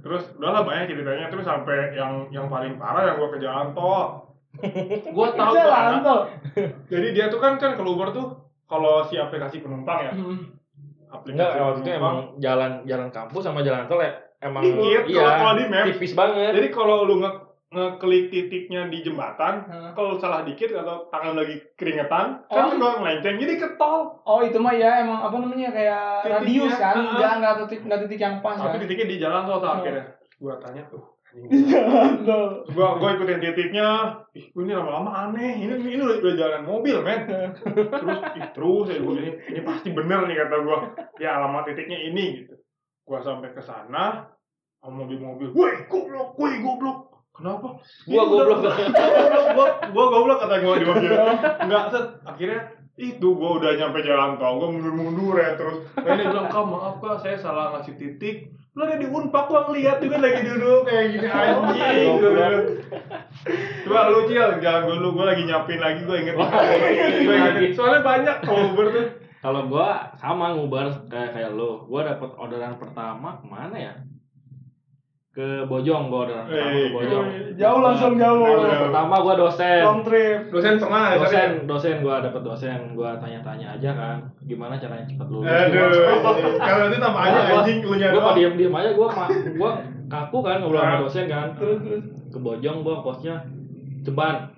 [0.00, 0.22] Terus.
[0.34, 1.26] Udahlah banyak ceritanya.
[1.28, 4.34] Terus sampai yang yang paling parah yang gue ke jalan tol.
[5.06, 6.20] Gue tahu tuh Jalan tol.
[6.88, 8.26] Jadi dia tuh kan kan kalau Uber tuh
[8.66, 10.12] kalau si aplikasi penumpang ya.
[11.06, 15.22] Aplikasi Enggak, waktu itu emang jalan jalan kampus sama jalan tol ya emang Dikit, iya,
[15.22, 15.84] kalau- kalau di map.
[15.86, 16.52] tipis banget.
[16.52, 17.30] Jadi kalau lu nge
[17.66, 19.90] ngeklik titiknya di jembatan, Hmm.
[19.92, 22.55] kalau salah dikit atau tangan lagi keringetan, Oh.
[22.55, 24.22] kan suka melenceng jadi ke tol.
[24.22, 27.14] Oh itu mah ya emang apa namanya kayak Titiknya, radius kan, ah.
[27.18, 28.83] nggak nggak titik nggak titik yang pas Tapi kan.
[28.87, 29.66] titiknya di jalan tuh Oh.
[29.66, 30.05] akhirnya.
[30.38, 31.02] Gua tanya tuh.
[31.37, 32.64] Jalan tol.
[32.70, 33.88] gua gua ikutin titiknya.
[34.33, 35.59] Ih, ini lama-lama aneh.
[35.59, 37.20] Ini ini udah, udah jalan mobil, men.
[38.00, 40.79] Terus ih, terus ya gua ini ini pasti bener nih kata gua.
[41.18, 42.55] Ya alamat titiknya ini gitu.
[43.05, 44.31] Gua sampai ke sana
[44.81, 45.50] mobil-mobil.
[45.50, 47.06] Woi, goblok, woi goblok.
[47.37, 47.68] Kenapa?
[48.09, 48.61] Gua Ini goblok.
[49.53, 51.12] gua gua goblok kata gua di mobil.
[51.68, 52.05] Enggak, set.
[52.25, 52.61] Akhirnya
[52.96, 55.85] itu gua udah nyampe jalan tol, gua mundur-mundur ya terus.
[56.01, 59.68] Nah, dia bilang, "Kak, maaf Kak, saya salah ngasih titik." Lu ada di Unpak gua
[59.68, 62.12] ngeliat juga lagi duduk kayak gini anjing.
[63.85, 66.37] Coba lu cil, jangan gua lu gua lagi nyapin lagi gua inget.
[66.40, 67.72] Gua inget.
[67.77, 69.07] Soalnya banyak kalau Uber tuh.
[69.44, 71.85] Kalau gua sama ngubar kayak kayak lo.
[71.85, 73.94] Gua dapet orderan pertama ke mana ya?
[75.37, 77.25] Ke Bojong gua orderan pertama ke Eh, Bojong.
[77.55, 78.40] Jauh langsung jauh.
[78.40, 78.88] Jauh.
[78.88, 79.81] Pertama gua dosen.
[79.85, 80.38] Long trip.
[80.49, 81.16] Dosen tengah ya.
[81.20, 85.44] Dosen, dosen gua dapet dosen, gua tanya-tanya aja kan, gimana caranya cepat lulus.
[85.44, 88.12] Aduh, kalau nanti tambah aja anjing lu nyari.
[88.12, 89.70] Gua mau diem-diem aja gua ma, gua
[90.07, 91.01] kaku kan ngobrol sama Ah.
[91.05, 91.46] dosen kan.
[91.55, 92.03] Terus terus.
[92.27, 93.37] Ke Bojong gua kosnya
[94.01, 94.57] ceban,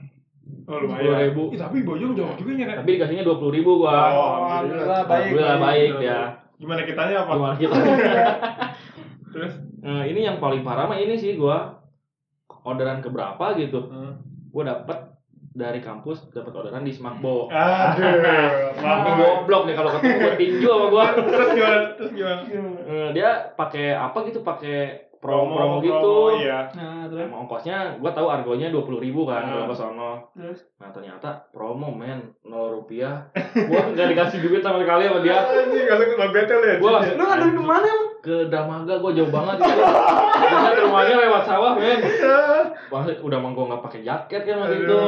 [0.64, 1.42] Oh, Sepuluh ribu.
[1.48, 2.76] Ih, tapi Bojong jauh juga nyari.
[2.76, 4.14] tapi dikasihnya dua puluh ribu gua.
[4.14, 5.34] Oh, alhamdulillah baik.
[5.34, 6.20] Alhamdulillah baik ya.
[6.54, 7.32] Gimana kitanya apa?
[7.34, 7.74] Gimana kita?
[9.32, 11.78] Terus Nah, ini yang paling parah mah ini sih gua
[12.66, 13.86] orderan keberapa gitu.
[13.86, 14.18] Hmm.
[14.50, 14.98] Gua dapet
[15.54, 17.46] dari kampus dapat orderan di Smakbo.
[17.50, 18.18] Aduh,
[18.82, 19.14] maaf.
[19.18, 21.06] goblok nih kalau ketemu gua tinju sama gua.
[21.14, 21.78] Terus gimana?
[21.94, 22.40] Terus gimana?
[22.84, 26.14] Eh, dia pakai apa gitu pakai promo-promo gitu.
[26.38, 26.70] iya.
[26.72, 29.50] Nah terus Emang ongkosnya gua tahu argonya dua puluh ribu kan Ah.
[29.52, 30.12] kalau ke sono.
[30.32, 30.62] terus.
[30.76, 33.26] Nah ternyata promo men nol rupiah.
[33.34, 35.38] Gua nggak dikasih duit sama sekali sama dia.
[35.88, 36.74] Kasih ke betel ya.
[36.78, 38.10] Gua Lu nganterin ke mana emang?
[38.18, 39.82] ke Damaga gua jauh banget gitu.
[40.68, 41.98] Ke rumahnya lewat sawah men.
[42.88, 45.00] Wah, udah mah gua nggak pakai jaket kan waktu itu.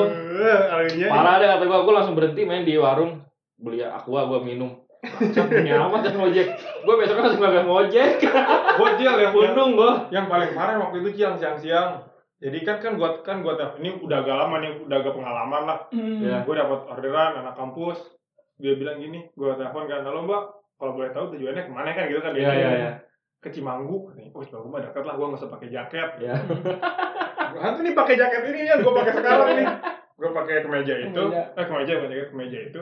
[1.06, 3.22] Parah deh kata gua, gua langsung berhenti main di warung
[3.56, 4.74] beli aqua gua minum.
[5.00, 6.46] Punya amat kan ngojek.
[6.82, 8.10] Gua besoknya langsung kagak ngojek.
[8.74, 9.92] gua Cil yang, yang, Pundung gua.
[10.08, 12.04] yang paling parah waktu itu Cil siang-siang.
[12.36, 15.62] jadi kan kan gua kan gua tap- ini udah agak lama nih udah agak pengalaman
[15.62, 16.20] lah Hmm.
[16.22, 16.40] Ya.
[16.40, 18.00] gue dapat orderan anak kampus
[18.56, 22.08] dia bilang gini gue telepon kan halo mbak kalau boleh tahu tujuannya ke mana kan
[22.08, 22.90] gitu kan Iya, iya, iya.
[23.38, 26.34] ke Cimanggu Katanya, oh Cimanggu mah dekat lah gue nggak usah pakai jaket Ya.
[27.52, 29.66] nanti nih pakai jaket ini ya gue pakai sekarang nih
[30.14, 31.42] gue pakai kemeja itu Kemeja.
[31.52, 32.80] eh kemeja bukan jaket kemeja itu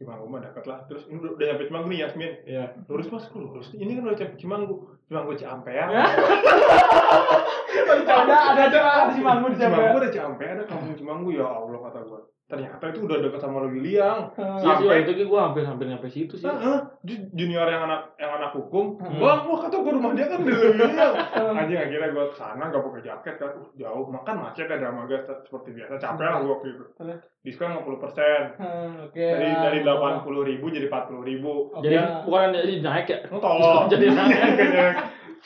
[0.00, 2.32] Cimanggu mah dekat lah terus ini udah, udah nyampe Cimanggu nih Yasmin.
[2.48, 2.72] Iya.
[2.88, 5.84] lurus mas kok lurus ini kan udah nyampe Cimanggu Cimanggu Ciampea
[8.00, 9.98] ada ada juga di Cimanggu di Cimanggu Cimanggu.
[10.00, 11.99] ada Ciampea ada kampung Cimanggu ya Allah kata
[12.50, 14.58] ternyata itu udah dekat sama Lewiliang Hmm.
[14.58, 16.44] Iya sih, Sampai- itu gue hampir hampir nyampe situ sih.
[16.44, 19.16] Heeh, ju- junior yang anak yang anak hukum, Hmm.
[19.16, 21.14] bang, wah kata gue rumah dia kan di Lewiliang.
[21.32, 25.06] Anjing akhirnya gue ke sana gak pakai jaket kan, uh, jauh, makan macet ada sama
[25.06, 26.84] gas seperti biasa, capek lah gue waktu itu.
[26.92, 27.20] Terus?
[27.40, 29.22] Diskon 50 persen, Hmm, Oke.
[29.22, 31.70] dari dari delapan puluh ribu jadi 40 ribu.
[31.70, 31.86] Oke.
[31.86, 33.18] Jadi bukan jadi naik ya.
[33.26, 34.36] Lu tolong, Jadi naik.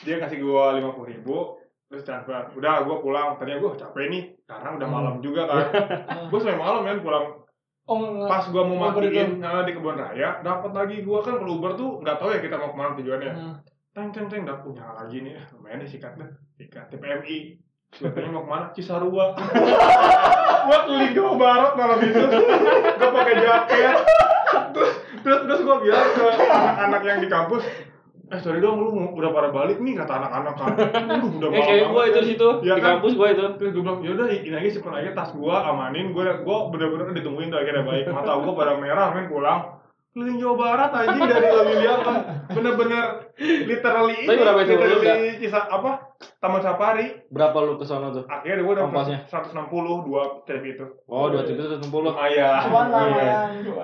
[0.01, 2.51] dia kasih gue 50 ribu, terus transfer.
[2.51, 4.95] Udah gue pulang, tadinya gue capek nih, karena udah Hmm.
[4.95, 5.65] malam juga kan.
[6.29, 7.25] gue sampai malam kan pulang
[7.85, 8.25] Oh, nggak.
[8.25, 12.01] pas gua mau matiin nah, di kebun raya dapat lagi gua kan kalau Uber tuh
[12.01, 13.55] nggak tahu ya kita mau ke mana tujuannya Hmm.
[13.93, 16.25] teng teng teng udah punya lagi nih lumayan nih sikat deh
[16.57, 17.61] sikat TPMI
[17.93, 19.37] katanya mau ke mana Cisarua
[20.65, 22.25] gua keliling Jawa Barat malam itu
[22.97, 23.95] gua pakai jaket
[24.73, 27.63] terus terus terus gua bilang ke anak-anak yang di kampus
[28.25, 31.85] eh sorry dong lu udah pada balik nih kata anak-anak kan Aduh, udah malam kayak
[31.85, 32.89] gue itu ya." di situ Iya di kan?
[32.97, 33.43] kampus gue itu.
[33.55, 37.47] Terus gue bilang, yaudah ini aja simpen aja tas gua, amanin Gue gua bener-bener ditungguin
[37.47, 39.77] tuh akhirnya baik Mata gua pada merah, men pulang
[40.09, 42.17] Keliling Jawa Barat anjing dari Lewiliang kan
[42.49, 43.03] Bener-bener
[43.37, 44.73] literally ini Tapi berapa itu?
[44.73, 45.91] Lu Literally kisah apa?
[46.39, 48.23] Taman Safari Berapa lu ke sono tuh?
[48.25, 49.19] Akhirnya gua udah Ongkosnya?
[49.27, 52.09] 160 dua trip itu Oh, dua trip itu satu puluh.
[52.09, 53.37] Lumayan Cuan lah, Iya.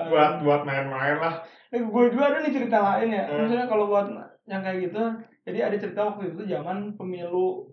[0.07, 1.35] Buat, buat main-main lah
[1.71, 3.23] Eh, gue juga ada nih cerita lain ya.
[3.23, 3.47] Hmm.
[3.47, 4.03] Maksudnya kalau buat
[4.51, 5.03] yang kayak gitu,
[5.47, 7.71] jadi ada cerita waktu itu zaman pemilu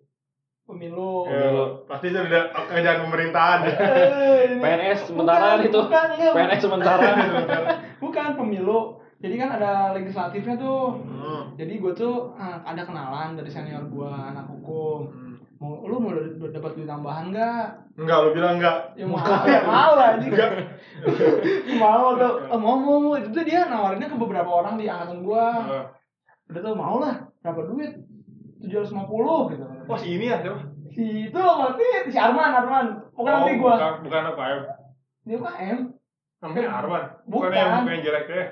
[0.68, 1.24] pemilu.
[1.24, 1.48] Ya,
[1.88, 5.80] Pasti itu udah kerjaan pemerintahan ya Eh, PNS sementara Bukan, itu.
[5.80, 7.08] Bukan, enggak, PNS sementara.
[8.04, 8.80] bukan pemilu.
[9.18, 11.00] Jadi kan ada legislatifnya tuh.
[11.02, 11.42] Hmm.
[11.58, 15.08] Jadi gue tuh ah, ada kenalan dari senior gue anak hukum.
[15.58, 17.98] Mau lu mau dapat duit tambahan nggak?
[17.98, 20.30] Enggak, lu bilang enggak Ya mau, ya mau lah anjing.
[20.30, 20.50] Enggak
[21.82, 23.14] mau tuh, mau mau mau.
[23.18, 25.46] itu tuh dia nawarinnya ke beberapa orang di angkatan gua.
[25.66, 25.84] Eh,
[26.48, 27.92] Udah tuh mau lah, berapa duit?
[28.58, 29.64] 750 gitu.
[29.86, 30.60] Wah si ini ya siapa?
[30.90, 32.86] Si itu loh ngerti, si Arman, Arman.
[33.14, 33.74] Bukan nanti gua.
[33.76, 34.56] Bukan, bukan apa ya?
[35.22, 35.78] Dia UKM.
[36.38, 37.02] Namanya Arwan.
[37.26, 37.50] Bukan.
[37.50, 38.44] yang bukan yang jelek ya.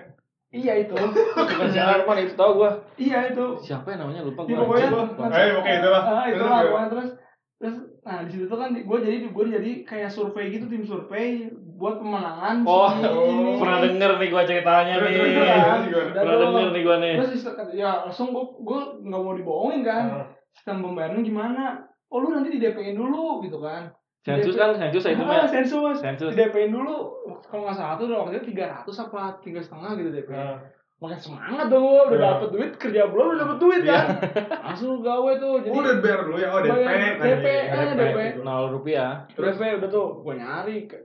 [0.46, 0.94] Iya itu.
[1.36, 2.70] Bukan si Arman itu tau gue.
[2.96, 3.44] iya itu.
[3.60, 4.62] Siapa ya namanya lupa Ya, gue.
[4.62, 4.88] pokoknya
[5.34, 6.02] Eh, oke, itulah.
[6.02, 7.08] Ah, Terus, itulah terus
[7.56, 11.48] terus nah di situ tuh kan gue jadi gue jadi kayak survei gitu tim survei
[11.76, 13.52] buat pemenangan Oh, si ini.
[13.60, 15.12] pernah denger nih gue ceritanya nih.
[16.12, 17.12] Pernah denger nih gue nih.
[17.16, 20.26] terus istilah- ya langsung gue gue nggak mau dibohongin kan Hmm.
[20.52, 21.64] sistem pembayarannya gimana
[22.06, 25.46] oh lu nanti di DP-in dulu gitu kan Sensus kan, sensus itu ah, mah.
[25.46, 26.28] sensus Sensus.
[26.28, 30.30] di DP-in dulu kalau nggak salah tuh waktu itu 300 apa tiga setengah gitu DP
[30.32, 30.58] Nah,
[30.96, 32.28] makin semangat dong gua udah Iya.
[32.32, 34.04] dapet duit kerja belum udah dapet duit kan
[34.64, 36.48] langsung gawe tuh jadi Oh, udah bayar dulu ya.
[36.48, 36.72] Oh, DP.
[36.74, 38.18] Bayar DP, eh, DP.
[38.40, 39.12] Nol rupiah.
[39.28, 40.96] terus udah tuh gua nyari ke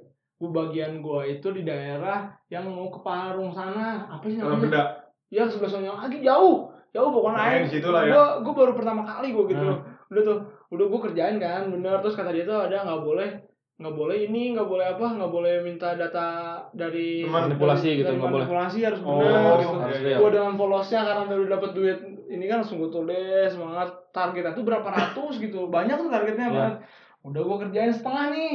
[0.43, 4.83] bagian gua itu di daerah yang mau ke Parung sana apa sih namanya beda.
[5.27, 8.11] ya sebelah sana lagi jauh jauh pokoknya Nah, naik di situ lah ya.
[8.11, 9.79] gua gua baru pertama kali gua gitu Hmm.
[10.07, 10.37] udah tuh
[10.69, 13.29] udah gua kerjain kan bener terus kata dia tuh ada nggak boleh
[13.77, 16.27] nggak boleh ini nggak boleh apa nggak boleh minta data
[16.71, 18.45] dari Manipulasi dari- gitu, dari nggak boleh.
[18.45, 20.05] manipulasi harus Oh, benar gitu harus iya.
[20.07, 20.17] lihat.
[20.17, 24.63] gua dengan polosnya karena udah dapet duit ini kan langsung gua tulis semangat targetnya tuh
[24.63, 26.53] berapa ratus gitu banyak tuh targetnya Ya.
[26.53, 26.75] banget
[27.21, 28.53] udah gua kerjain setengah nih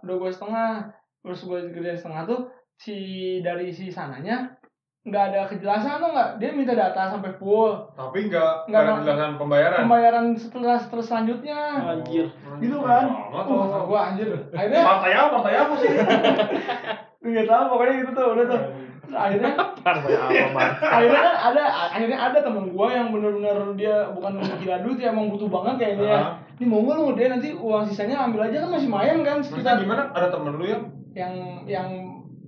[0.00, 0.68] udah gue setengah
[1.20, 2.40] terus gue kerjain setengah tuh
[2.74, 2.96] si
[3.40, 4.56] dari si sananya
[5.00, 8.96] nggak ada kejelasan tuh nggak dia minta data sampai full Tapi enggak Nggak, enggak Bang.
[9.00, 9.80] penjelasan pembayaran.
[9.84, 12.26] pembayaran setelah setelah selanjutnya Anjir.
[12.60, 15.28] gitu kan oh, gue anjir akhirnya Partai apa?
[15.40, 15.90] Partai apa sih?
[17.30, 18.62] nggak tahu pokoknya gitu tuh udah tuh
[19.00, 19.52] Terus akhirnya
[20.78, 25.32] akhirnya kan ada akhirnya ada temen gue yang benar-benar dia bukan gila duit ya emang
[25.32, 26.20] butuh banget kayaknya ya.
[26.20, 26.32] Ah.
[26.60, 29.56] Ini mau nggak lu dia nanti uang sisanya ambil aja kan masih mayan kan Maksudnya
[29.56, 30.02] sekitar gimana?
[30.12, 31.32] Ada temen lu yang yang
[31.64, 31.88] yang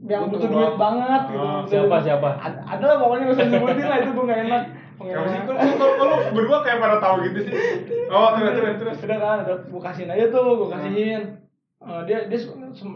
[0.02, 0.76] yang Butuh butuh duit uang.
[0.76, 2.28] banget gitu Ah, Siapa siapa?
[2.36, 4.62] ada, ada lah pokoknya gak usah sebutin lah itu gue gak enak
[5.02, 5.56] Kamu sih, kok
[5.98, 7.52] lu berdua kayak pada tahu gitu sih?
[8.06, 8.96] Oh, terus terus terus.
[9.02, 11.22] udah kan udah gue kasihin aja tuh gue kasihin
[11.82, 12.38] Eh, dia dia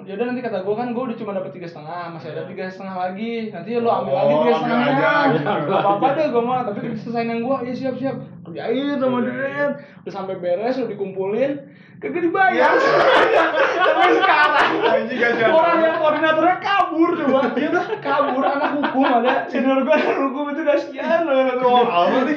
[0.06, 2.70] ya udah nanti kata gue kan gue udah cuma dapat tiga setengah masih ada tiga
[2.70, 5.42] setengah lagi nanti lu ambil lagi Oh, tiga ambil setengahnya aja, gitu.
[5.66, 8.14] gak apa apa deh gue mah tapi selesain yang gue ya siap siap
[8.56, 9.66] kerjain sama Iya, dia
[10.00, 11.52] udah sampai beres udah dikumpulin
[12.00, 12.72] kagak dibayar.
[12.76, 17.40] Sampai sekarang Anjing gak orang yang koordinatornya kabur coba.
[17.52, 19.44] Dia tuh kabur anak hukum ada.
[19.48, 22.36] Senior gue anak hukum itu kasihan banget Oh, apa sih?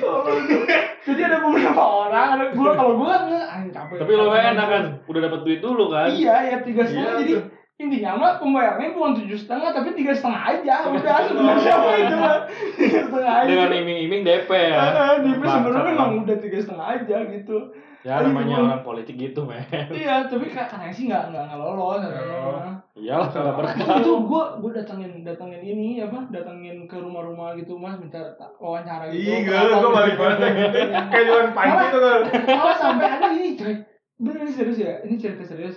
[1.08, 3.96] jadi ada beberapa orang ada gua kalau gua kan nggak anjing capek.
[4.04, 6.08] Tapi lo enak kan, udah dapat duit dulu kan.
[6.12, 7.34] iya ya tiga setengah Iya, jadi.
[7.80, 12.38] Intinya mah pembayarannya bukan tujuh setengah tapi tiga setengah aja udah sebenarnya mah itu mah
[12.76, 14.80] tiga setengah aja Dengan iming-iming DP ya.
[15.18, 16.10] Bangsat sebenarnya emang.
[16.12, 17.58] emang udah tiga setengah aja gitu
[18.00, 19.60] Ya namanya orang politik gitu, men.
[19.92, 22.56] iya tapi ka- katanya sih nggak nggak nggak lolos Oh.
[22.56, 22.80] mah.
[22.96, 23.76] Iyalah, nggak berkah.
[23.98, 29.08] Itu gue gue datengin datengin ini apa datengin ke rumah-rumah gitu mas minta ta- wawancara
[29.10, 29.88] gitu Kenapa gue gue gitu.
[29.94, 30.80] balik banget yang gitu.
[31.06, 32.20] Kayak jualan panci tuh kan.
[32.50, 33.74] malah sampai ada ini coy
[34.18, 35.76] bener ini serius ya ini cerita serius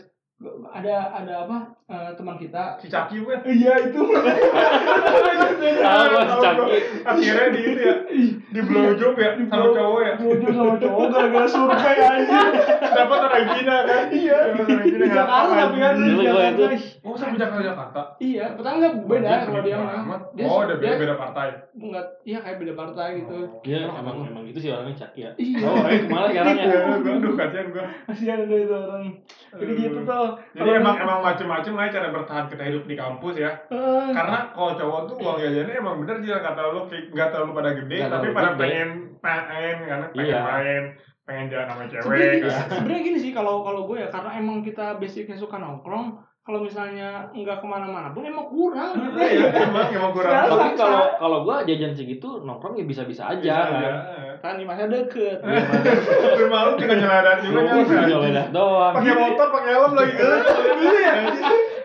[0.68, 3.40] ada ada apa eh, teman kita Si Caki kan.
[3.44, 4.22] iya itu gua
[6.24, 6.76] si Caki.
[7.02, 7.94] Akhirnya di ini ya,
[8.48, 10.12] di blowjob ya, sama cowok ya.
[10.16, 12.40] Jodoh sama cowok gara-gara survei aja
[12.82, 14.04] Dapat orang Cina kan.
[14.10, 14.60] iya di
[14.92, 16.64] nggak Jakarta tapi kan di Jakarta itu.
[17.02, 18.02] Oh, sama Jakarta Jakarta.
[18.18, 19.76] iya petangga beda Anjing, kalau dia
[20.32, 21.48] dia Oh, udah beda beda partai.
[21.72, 25.30] enggak iya kayak beda partai gitu Iya, emang emang gitu sih orangnya cak ya.
[25.34, 25.58] Iya.
[25.62, 26.64] Oh, eh malah sekarang ya.
[26.64, 27.84] Ya, gue aduh kasihan gue.
[28.04, 29.04] kasihan ada itu orang
[29.52, 33.50] jadi gitu tuh Jadi emang emang macem-macem lah cara bertahan kita hidup di kampus ya.
[33.68, 37.70] Eh, Karena kalau cowok tuh uang jajannya emang bener sih kata lu nggak terlalu pada
[37.72, 38.60] gede, Nggak tapi terlalu pada gede.
[38.60, 40.40] pengen pengen karena pengen Iya.
[40.42, 40.82] main,
[41.22, 42.02] pengen jalan sama cewek.
[42.02, 42.66] sebenarnya gini, kan.
[42.68, 46.06] sebenarnya gini sih kalau kalau gue ya karena emang kita basicnya suka nongkrong
[46.42, 50.32] kalau misalnya nggak ke mana-mana pun emang kurang gitu Iya, emang emang kurang.
[50.44, 53.94] Tapi kalau kalau gua jajan segitu nongkrong ya bisa-bisa aja Bisa kan.
[54.42, 57.60] kan di masa deket Rumah lu tinggal nyeladan juga
[58.04, 58.90] joledas doang.
[58.92, 60.14] Pakai motor, pakai helm lagi.
[60.18, 61.12] Iya.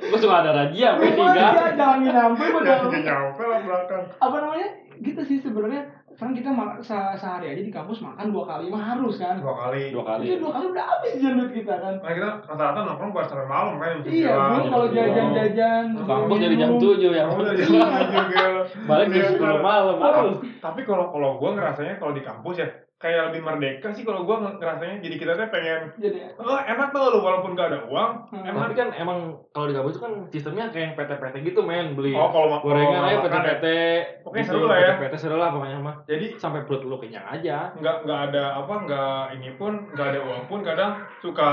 [0.04, 1.38] Gua suka ada razia Gue P3.
[1.76, 4.04] jangan nyampe pada Udah nyampe lah belakang.
[4.18, 4.68] apa namanya
[4.98, 5.86] gitu sih sebenarnya
[6.18, 6.50] kan kita
[6.80, 9.90] se- sehari aja di kampus makan dua kali mah harus kan Dua kali.
[9.90, 10.24] Dua kali.
[10.26, 13.46] itu dua kali udah habis jajan duit kita kan Nah, kita rata-rata nongkrong buat sampai
[13.46, 14.02] malam kan.
[14.02, 14.98] jam iya jam kalau sepuluh.
[14.98, 17.24] jajan-jajan Kampus dari jam 7 ya.
[17.24, 17.82] Jam tujuh,
[18.28, 18.52] gila.
[18.84, 19.96] Balik jam 10 malam.
[19.96, 24.26] Tapi- Tapi kalau kalau gue ngerasanya kalau di kampus ya kayak lebih merdeka sih kalau
[24.26, 25.06] gue ngerasanya.
[25.06, 28.12] Jadi kita tuh pengen jadi oh enak tuh lu walaupun gak ada uang.
[28.34, 28.44] Hmm.
[28.44, 28.62] enak.
[28.66, 29.20] Tapi kan emang
[29.54, 31.94] kalau di kampus itu kan sistemnya kayak yang PT-PT gitu men.
[31.94, 33.20] Beli oh kalau gorengan aja ya.
[33.22, 33.66] PT-PT
[34.26, 34.92] Pokoknya gitu, seru lah ya.
[34.98, 35.96] PT-PT seru lah pokoknya mah.
[36.10, 37.70] Jadi sampai perut lu kenyang aja.
[37.78, 41.50] nggak nggak ada apa nggak ini pun nggak ada uang pun kadang suka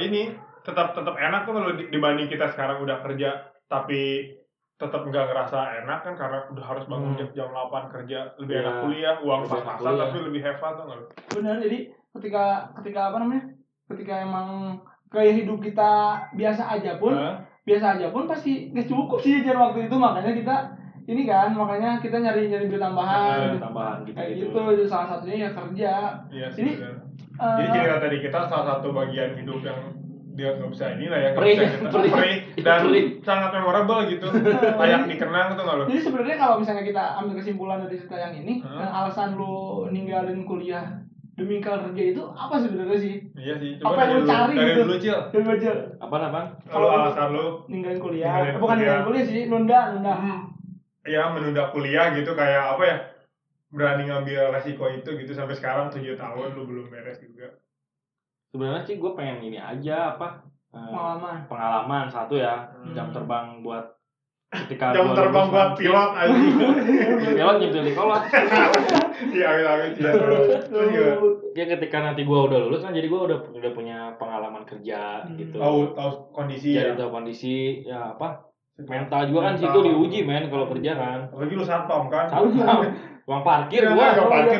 [0.00, 0.32] ini
[0.64, 4.32] tetap tetap enak tuh kalau di- dibanding kita sekarang udah kerja tapi
[4.76, 7.18] tetap nggak ngerasa enak kan karena udah harus bangun Hmm.
[7.18, 8.62] jam jam 8 kerja lebih Iya.
[8.62, 11.00] enak kuliah uang pas-pasan tapi lebih hebat tuh nggak
[11.32, 11.78] benar jadi
[12.12, 12.44] ketika
[12.76, 13.44] ketika apa namanya
[13.86, 14.48] ketika emang
[15.08, 15.92] gaya hidup kita
[16.30, 17.40] biasa aja pun Hah?
[17.62, 20.56] biasa aja pun pasti nggak cukup sih jajan waktu itu makanya kita
[21.06, 25.06] ini kan makanya kita nyari nyari duit tambahan Ada tambahan gitu kayak gitu gitu salah
[25.08, 25.92] satunya ya kerja
[26.28, 26.72] iya sih Jadi.
[27.36, 29.80] Eh, Jadi cerita tadi kita salah satu bagian hidup yang
[30.36, 31.56] dia nggak bisa inilah ya nggak Perih,
[31.88, 32.12] perih.
[32.12, 33.04] perih dan Perih.
[33.20, 34.26] sangat memorable gitu
[34.80, 35.84] layak dikenang tuh nggak lo?
[35.88, 38.76] jadi sebenarnya kalau misalnya kita ambil kesimpulan dari cerita yang ini Hmm.
[38.76, 39.54] yang alasan lu
[39.88, 41.00] ninggalin kuliah
[41.32, 44.54] demi kerja itu apa sebenarnya sih Iya sih, Apa coba yang dari lu dulu, cari
[44.54, 44.80] dari gitu?
[44.82, 45.18] dulu cil.
[45.26, 48.76] dari belajar apa apa Kalau alasan lu, ninggalin kuliah Ninggalin bukan kuliah.
[48.78, 50.38] ninggalin kuliah sih nunda nunda hmm,
[51.04, 52.96] ya menunda kuliah gitu kayak apa ya?
[53.68, 57.52] Berani ngambil resiko itu gitu sampai sekarang 7 tahun lu belum beres juga.
[58.48, 62.92] Sebenarnya sih gue pengen ini aja apa eh, pengalaman pengalaman satu ya Hmm.
[62.92, 63.82] jam terbang buat
[64.46, 66.32] ketika Jam terbang buat pilot aja.
[67.26, 68.22] pilot nyetir di kolot
[69.26, 69.48] Iya,
[69.90, 70.02] sih.
[70.04, 71.12] Terus juga
[71.52, 75.34] ya ketika nanti gue udah lulus kan jadi gue udah udah punya pengalaman kerja Hmm.
[75.34, 76.96] gitu tahu tahu kondisi jadi ya.
[76.96, 78.44] tahu kondisi ya apa
[78.78, 79.72] mental juga kan Mental.
[79.72, 82.28] situ diuji men kalau kerja kan Apalagi lu satpam kan?
[82.28, 82.84] sama
[83.24, 84.58] uang parkir Iya, gua parkir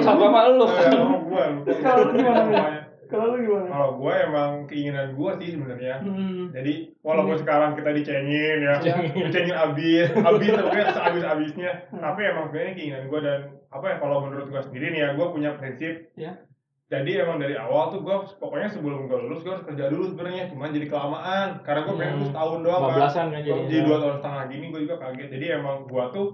[0.00, 1.44] sama lu Eh, gua.
[1.60, 2.85] Terus kalau lu gimana.
[3.06, 5.94] Kalau lu gimana Kalau gue emang keinginan gue sih sebenarnya.
[5.98, 6.50] hmm.
[6.50, 9.24] Jadi walaupun sekarang kita dicengin ya, Dicengin.
[9.24, 11.72] dicengin abis, abis pokoknya seabis abisnya.
[11.88, 12.00] Hmm.
[12.00, 15.26] Tapi emang sebenarnya keinginan gue dan apa ya kalau menurut gue sendiri nih ya, gue
[15.28, 15.94] punya prinsip.
[16.14, 16.32] Ya.
[16.86, 20.46] Jadi emang dari awal tuh gue pokoknya sebelum gue lulus gue harus kerja dulu sebenarnya,
[20.46, 21.48] cuman jadi kelamaan.
[21.60, 22.20] Karena gue pengen Hmm.
[22.20, 22.94] lulus tahun doang kan.
[23.10, 25.28] kan Jadi jadi dua tahun setengah gini gue juga kaget.
[25.28, 26.26] Jadi emang gue tuh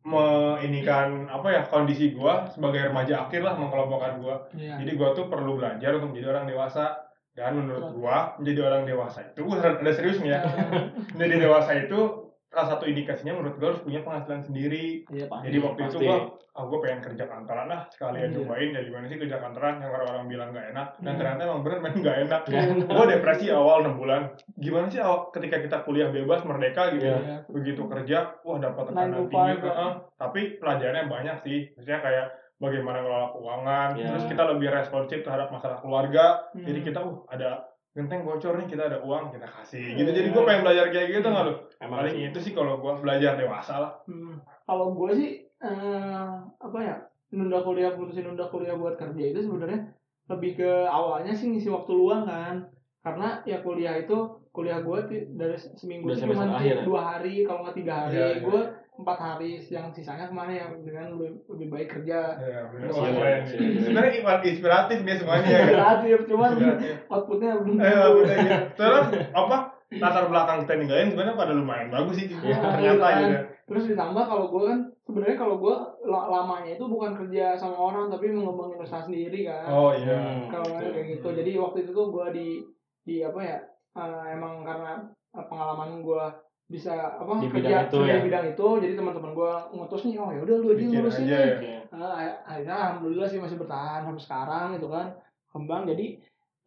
[0.00, 4.36] meinikan apa ya kondisi gue sebagai remaja akhir lah mengelompokkan gue.
[4.56, 4.80] Iya.
[4.80, 7.10] Jadi gua tuh perlu belajar untuk menjadi orang dewasa.
[7.30, 10.40] Dan menurut gua menjadi orang dewasa itu gua ada serius nih ya.
[11.14, 15.06] menjadi dewasa itu salah satu indikasinya menurut gua harus punya penghasilan sendiri.
[15.06, 15.38] Iya, Pak.
[15.46, 16.06] Jadi waktu itu pasti.
[16.06, 16.18] gua
[16.50, 18.36] ah gua pengen kerja kantoran lah sekalian Iya.
[18.42, 21.18] cobain ya gimana sih kerja kantoran yang orang-orang bilang nggak enak dan Hmm.
[21.22, 22.40] ternyata emang bener main nggak enak.
[22.90, 24.22] Gua depresi awal 6 bulan.
[24.58, 27.06] Gimana sih awal, ketika kita kuliah bebas merdeka gitu.
[27.06, 27.18] Iya.
[27.22, 27.36] Iya.
[27.46, 29.54] Begitu kerja, wah dapat tekanan tinggi.
[29.54, 29.62] ya.
[29.62, 29.90] heeh.
[30.18, 31.58] Tapi pelajarannya banyak sih.
[31.78, 32.26] Maksudnya kayak
[32.58, 34.06] bagaimana ngelola keuangan, Iya.
[34.10, 36.50] terus kita lebih responsif terhadap masalah keluarga.
[36.52, 36.66] Hmm.
[36.66, 40.06] Jadi kita uh ada genteng bocor nih kita ada uang kita kasih gitu.
[40.06, 40.14] Iya.
[40.14, 41.54] Jadi gue pengen belajar kayak gitu nggak lu?
[41.82, 42.26] emang Paling sih.
[42.30, 43.92] itu sih kalau gue belajar dewasa lah.
[44.06, 44.38] Hmm.
[44.62, 46.96] Kalau gue sih eh, apa ya
[47.30, 49.90] nunda kuliah putusin nunda kuliah buat kerja itu sebenarnya
[50.30, 52.62] lebih ke awalnya sih ngisi waktu luang kan
[53.02, 54.14] karena ya kuliah itu
[54.50, 54.98] kuliah gue
[55.34, 56.84] dari seminggu itu cuma akhir ya?
[56.86, 58.38] dua hari kalau nggak tiga hari Iya, iya.
[58.42, 58.60] gue
[59.00, 62.60] empat hari yang sisanya ke mana ya dengan lebih, lebih baik kerja Iya.
[62.70, 63.40] Iya, iya, keren.
[63.42, 63.80] iya.
[63.80, 65.58] Sebenarnya iman- inspiratif dia semuanya ya.
[65.58, 65.68] kan?
[65.70, 66.94] kreatif cuman Inspiratif.
[67.06, 68.58] outputnya belum Eh, bener, iya.
[68.72, 69.00] Soalnya
[69.32, 69.56] apa
[69.92, 73.18] latar belakang kita ninggalin sebenarnya pada lumayan bagus sih Iya, ternyata kan.
[73.20, 73.36] gitu.
[73.66, 78.26] terus ditambah kalau gue kan sebenarnya kalau gue lamanya itu bukan kerja sama orang tapi
[78.28, 80.14] mengembangin usaha sendiri kan Oh iya.
[80.14, 80.90] Hmm, kalau gitu.
[80.90, 82.48] kayak gitu jadi waktu itu tuh gue di
[83.00, 83.58] di apa ya
[83.92, 86.24] eh, emang karena pengalaman gue
[86.70, 88.16] bisa apa Di kerja bidang itu kerja ya?
[88.16, 91.38] di bidang itu jadi teman-teman gue ngutus nih oh ya udah lu aja ngurusin aja
[91.58, 91.80] nih ya.
[91.90, 95.06] Ak- akhirnya alhamdulillah sih masih bertahan sampai sekarang gitu kan
[95.50, 96.06] kembang jadi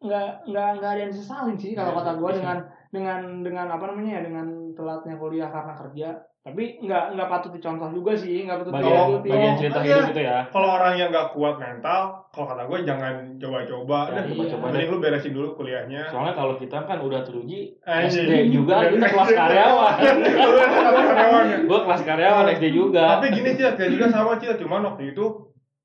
[0.04, 2.36] nggak nggak nggak ada yang disesalin sih kalau Iya, kata gue iya.
[2.36, 2.58] dengan
[2.92, 6.08] dengan dengan apa namanya ya dengan telatnya kuliah karena kerja
[6.44, 9.88] tapi nggak nggak patut dicontoh juga sih nggak patut Bagian, diikuti bagian cerita Iya.
[9.96, 10.38] hidup itu ya.
[10.52, 13.98] Kalau orang yang nggak kuat mental, kalau kata gue jangan coba-coba.
[14.04, 14.92] Ya, Udah, coba-coba Mending deh.
[14.92, 16.02] lu beresin dulu kuliahnya.
[16.12, 17.80] Soalnya kalau kita kan udah teruji.
[17.80, 19.92] SD juga, kita kelas karyawan.
[19.96, 21.58] Kan kelas karyawan ya.
[21.64, 23.04] Gue kelas karyawan SD juga.
[23.16, 24.60] Tapi gini sih, kayak juga sama Cil.
[24.60, 25.24] Cuman waktu itu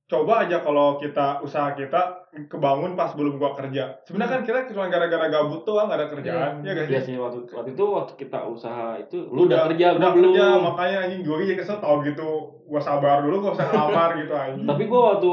[0.10, 2.02] coba aja kalau kita usaha kita
[2.45, 3.93] kebangun pas belum gua kerja.
[4.02, 6.65] Sebenarnya kan kita cuma gara-gara gabut tuh nggak ada kerjaan, Iya.
[6.65, 6.89] ya guys.
[6.89, 10.34] Iya sih waktu waktu itu waktu kita usaha itu lu udah, kerja udah gua belum.
[10.34, 12.28] kerja makanya anjing gue jadi kesel tau gitu
[12.65, 15.32] gua sabar dulu gak usah ngelamar gitu anjing Tapi gua waktu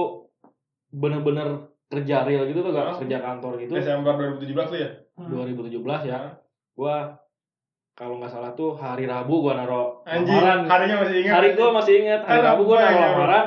[0.91, 1.49] bener-bener
[1.87, 5.73] kerja real gitu tuh gak kerja kantor gitu Desember 2017 tuh ya 2017
[6.05, 6.21] ya.
[6.75, 7.17] Gua
[7.93, 10.69] kalau nggak salah tuh hari Rabu gua naro lamaran.
[10.69, 13.07] harinya masih ingat Hari gua masih inget hari Rabu gua naro ya?
[13.09, 13.45] lamaran.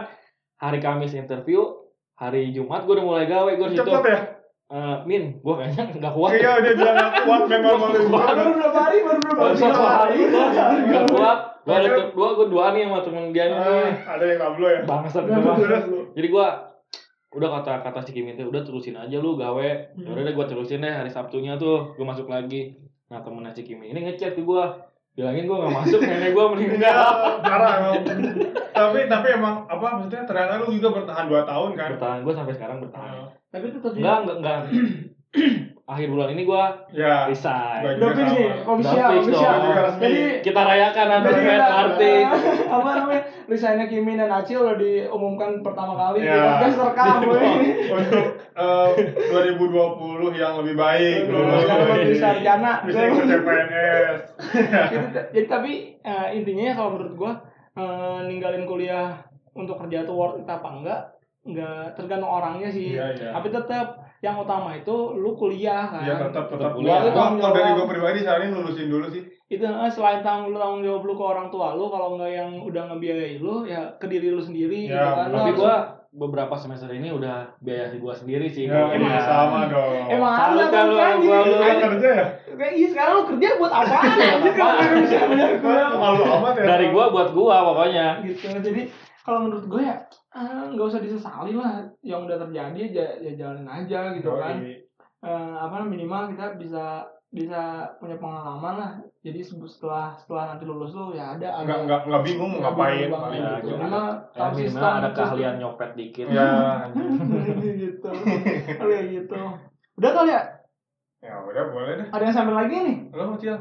[0.59, 1.63] Hari Kamis interview,
[2.13, 3.85] hari Jumat gua udah mulai gawe gua di situ.
[3.85, 4.19] cepet ya
[4.69, 6.29] Eh, Min, gua kayaknya nggak kuat.
[6.37, 9.81] iya dia bilang gak kuat memang malu baru berapa hari baru berapa Baru hari satu
[9.81, 10.17] hari
[10.85, 11.39] nggak kuat.
[11.65, 13.57] Gua ada dua, gua dua nih sama temen dia nih.
[13.57, 15.81] Ah, ada yang tablo ya Bangsat udah,
[16.13, 16.47] Jadi gua
[17.29, 19.69] udah kata kata si Kim itu udah terusin aja lu gawe.
[19.97, 20.05] Hmm.
[20.05, 22.77] Ya udah deh gua terusin deh hari Sabtunya tuh gua masuk lagi.
[23.09, 24.85] Nah temennya si Kim ini ngechat ke gua
[25.19, 26.79] bilangin gua nggak masuk nenek gua meninggal.
[26.79, 27.95] Enggak, parah emang.
[28.71, 31.89] tapi tapi emang apa maksudnya ternyata lu juga bertahan 2 tahun kan?
[31.99, 33.27] Bertahan gua sampai sekarang bertahan.
[33.51, 34.60] tapi tetap Enggak enggak enggak.
[35.89, 37.25] Akhir bulan ini gua Ya.
[37.25, 37.82] resign.
[37.97, 39.54] Fix nih official official
[39.97, 42.13] jadi Kita rayakan kita- party.
[42.78, 46.62] apa namanya resignnya Kimi dan Acil udah diumumkan pertama kali di Ya.
[46.62, 47.41] podcast rekam Untuk
[48.54, 48.88] eh,
[49.34, 51.25] 2020 yang lebih baik.
[51.25, 51.65] Lebih-
[51.97, 54.19] lebih sarjana Bisa ikut CPNS.
[54.93, 57.32] jadi, jadi tapi eh, intinya kalau menurut gua
[57.73, 59.17] eh, ninggalin kuliah
[59.52, 61.02] untuk kerja itu worth it apa enggak
[61.41, 63.30] enggak tergantung orangnya sih Iya, iya.
[63.34, 66.99] tapi tetap yang utama itu lu kuliah kan Iya tetap tetap gua kuliah.
[67.05, 69.23] gua kalau dari gua pribadi saranin lulusin dulu sih.
[69.47, 72.84] itu eh, selain tanggung tanggung jawab lu ke orang tua lu kalau enggak yang udah
[72.88, 75.75] ngebiayai lu ya ke diri lu sendiri Ya, gitu kan Lu Tapi gua
[76.12, 78.65] beberapa semester ini udah biaya gua sendiri sih.
[78.65, 79.93] Ya, Gua emang kayak- sama dong.
[80.10, 81.53] emang ada kan kan lu kan gua, lu.
[81.55, 82.25] Kan kerja ya?
[82.51, 86.53] kayak iya sekarang lu kerja buat apaan anjir kalau lu bisa bayar kuliah Malu amat
[86.55, 86.65] ya.
[86.67, 88.08] dari gua buat gua pokoknya.
[88.21, 88.82] gitu jadi
[89.21, 89.95] kalau menurut gue ya
[90.31, 94.61] ah, nggak usah disesali lah yang udah terjadi ya, ya jalanin aja gitu kan
[95.19, 97.61] Eh, apa minimal kita bisa bisa
[97.99, 101.99] punya pengalaman lah jadi se- setelah setelah nanti lulus tuh ya ada Enggak ada enggak
[102.07, 102.95] enggak bingung mau ngapain.
[103.03, 103.59] bingung paling banget Ya, gitu.
[103.59, 103.75] gitu.
[103.75, 105.13] Minimal Ya, minimal ada sistem.
[105.13, 106.25] keahlian nyopet dikit.
[106.25, 106.47] Ya.
[107.83, 108.09] gitu
[108.79, 109.39] kayak gitu
[109.95, 110.43] udah kali ya
[111.19, 112.07] Ya udah boleh deh.
[112.09, 113.59] ada yang sambil lagi nih Lo Cil.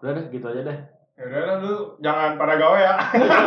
[0.00, 0.78] Udah deh, gitu aja deh.
[1.18, 2.94] Ya udah lah lu jangan pada gawe ya.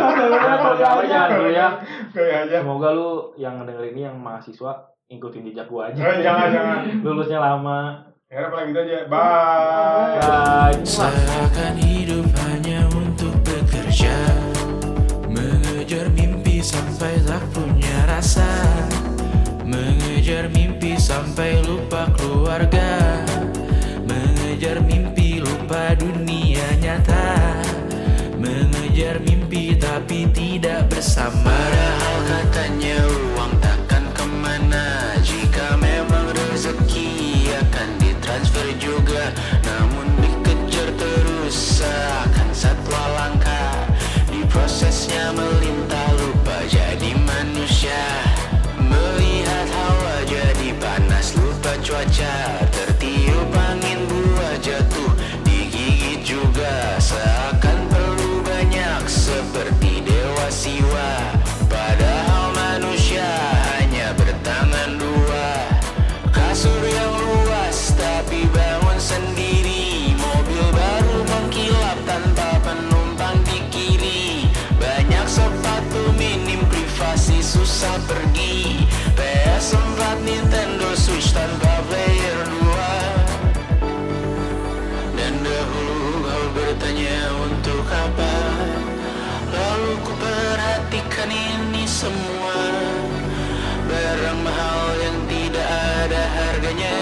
[0.84, 1.68] Gawe jangan dulu ya.
[2.12, 2.60] Gawe aja.
[2.60, 6.04] Semoga lu yang ngedenger ini yang mahasiswa ikutin jejak gua aja.
[6.04, 6.80] Eh, jangan jangan.
[7.00, 8.12] Lulusnya lama.
[8.28, 9.00] Ya udah paling gitu aja.
[9.08, 10.20] Bye.
[10.20, 10.84] Bye.
[10.84, 14.16] Seakan hidup hanya untuk bekerja
[15.32, 18.48] Mengejar mimpi sampai tak punya rasa
[19.68, 23.11] Mengejar mimpi sampai lupa keluarga
[31.22, 32.51] tidak bersama
[60.82, 61.10] jiwa.
[61.70, 63.26] Padahal manusia
[63.78, 65.50] hanya bertangan dua.
[66.34, 70.18] Kasur yang luas tapi bangun sendiri.
[70.18, 74.50] Mobil baru mengkilap tanpa penumpang di kiri.
[74.82, 78.82] Banyak sepatu minim privasi susah pergi.
[79.14, 81.71] PS4 Nintendo Switch tanpa
[92.02, 92.58] semua.
[93.86, 96.98] Barang mahal yang tidak ada harganya.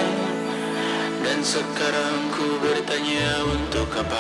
[1.24, 4.18] Dan sekarang ku bertanya untuk apa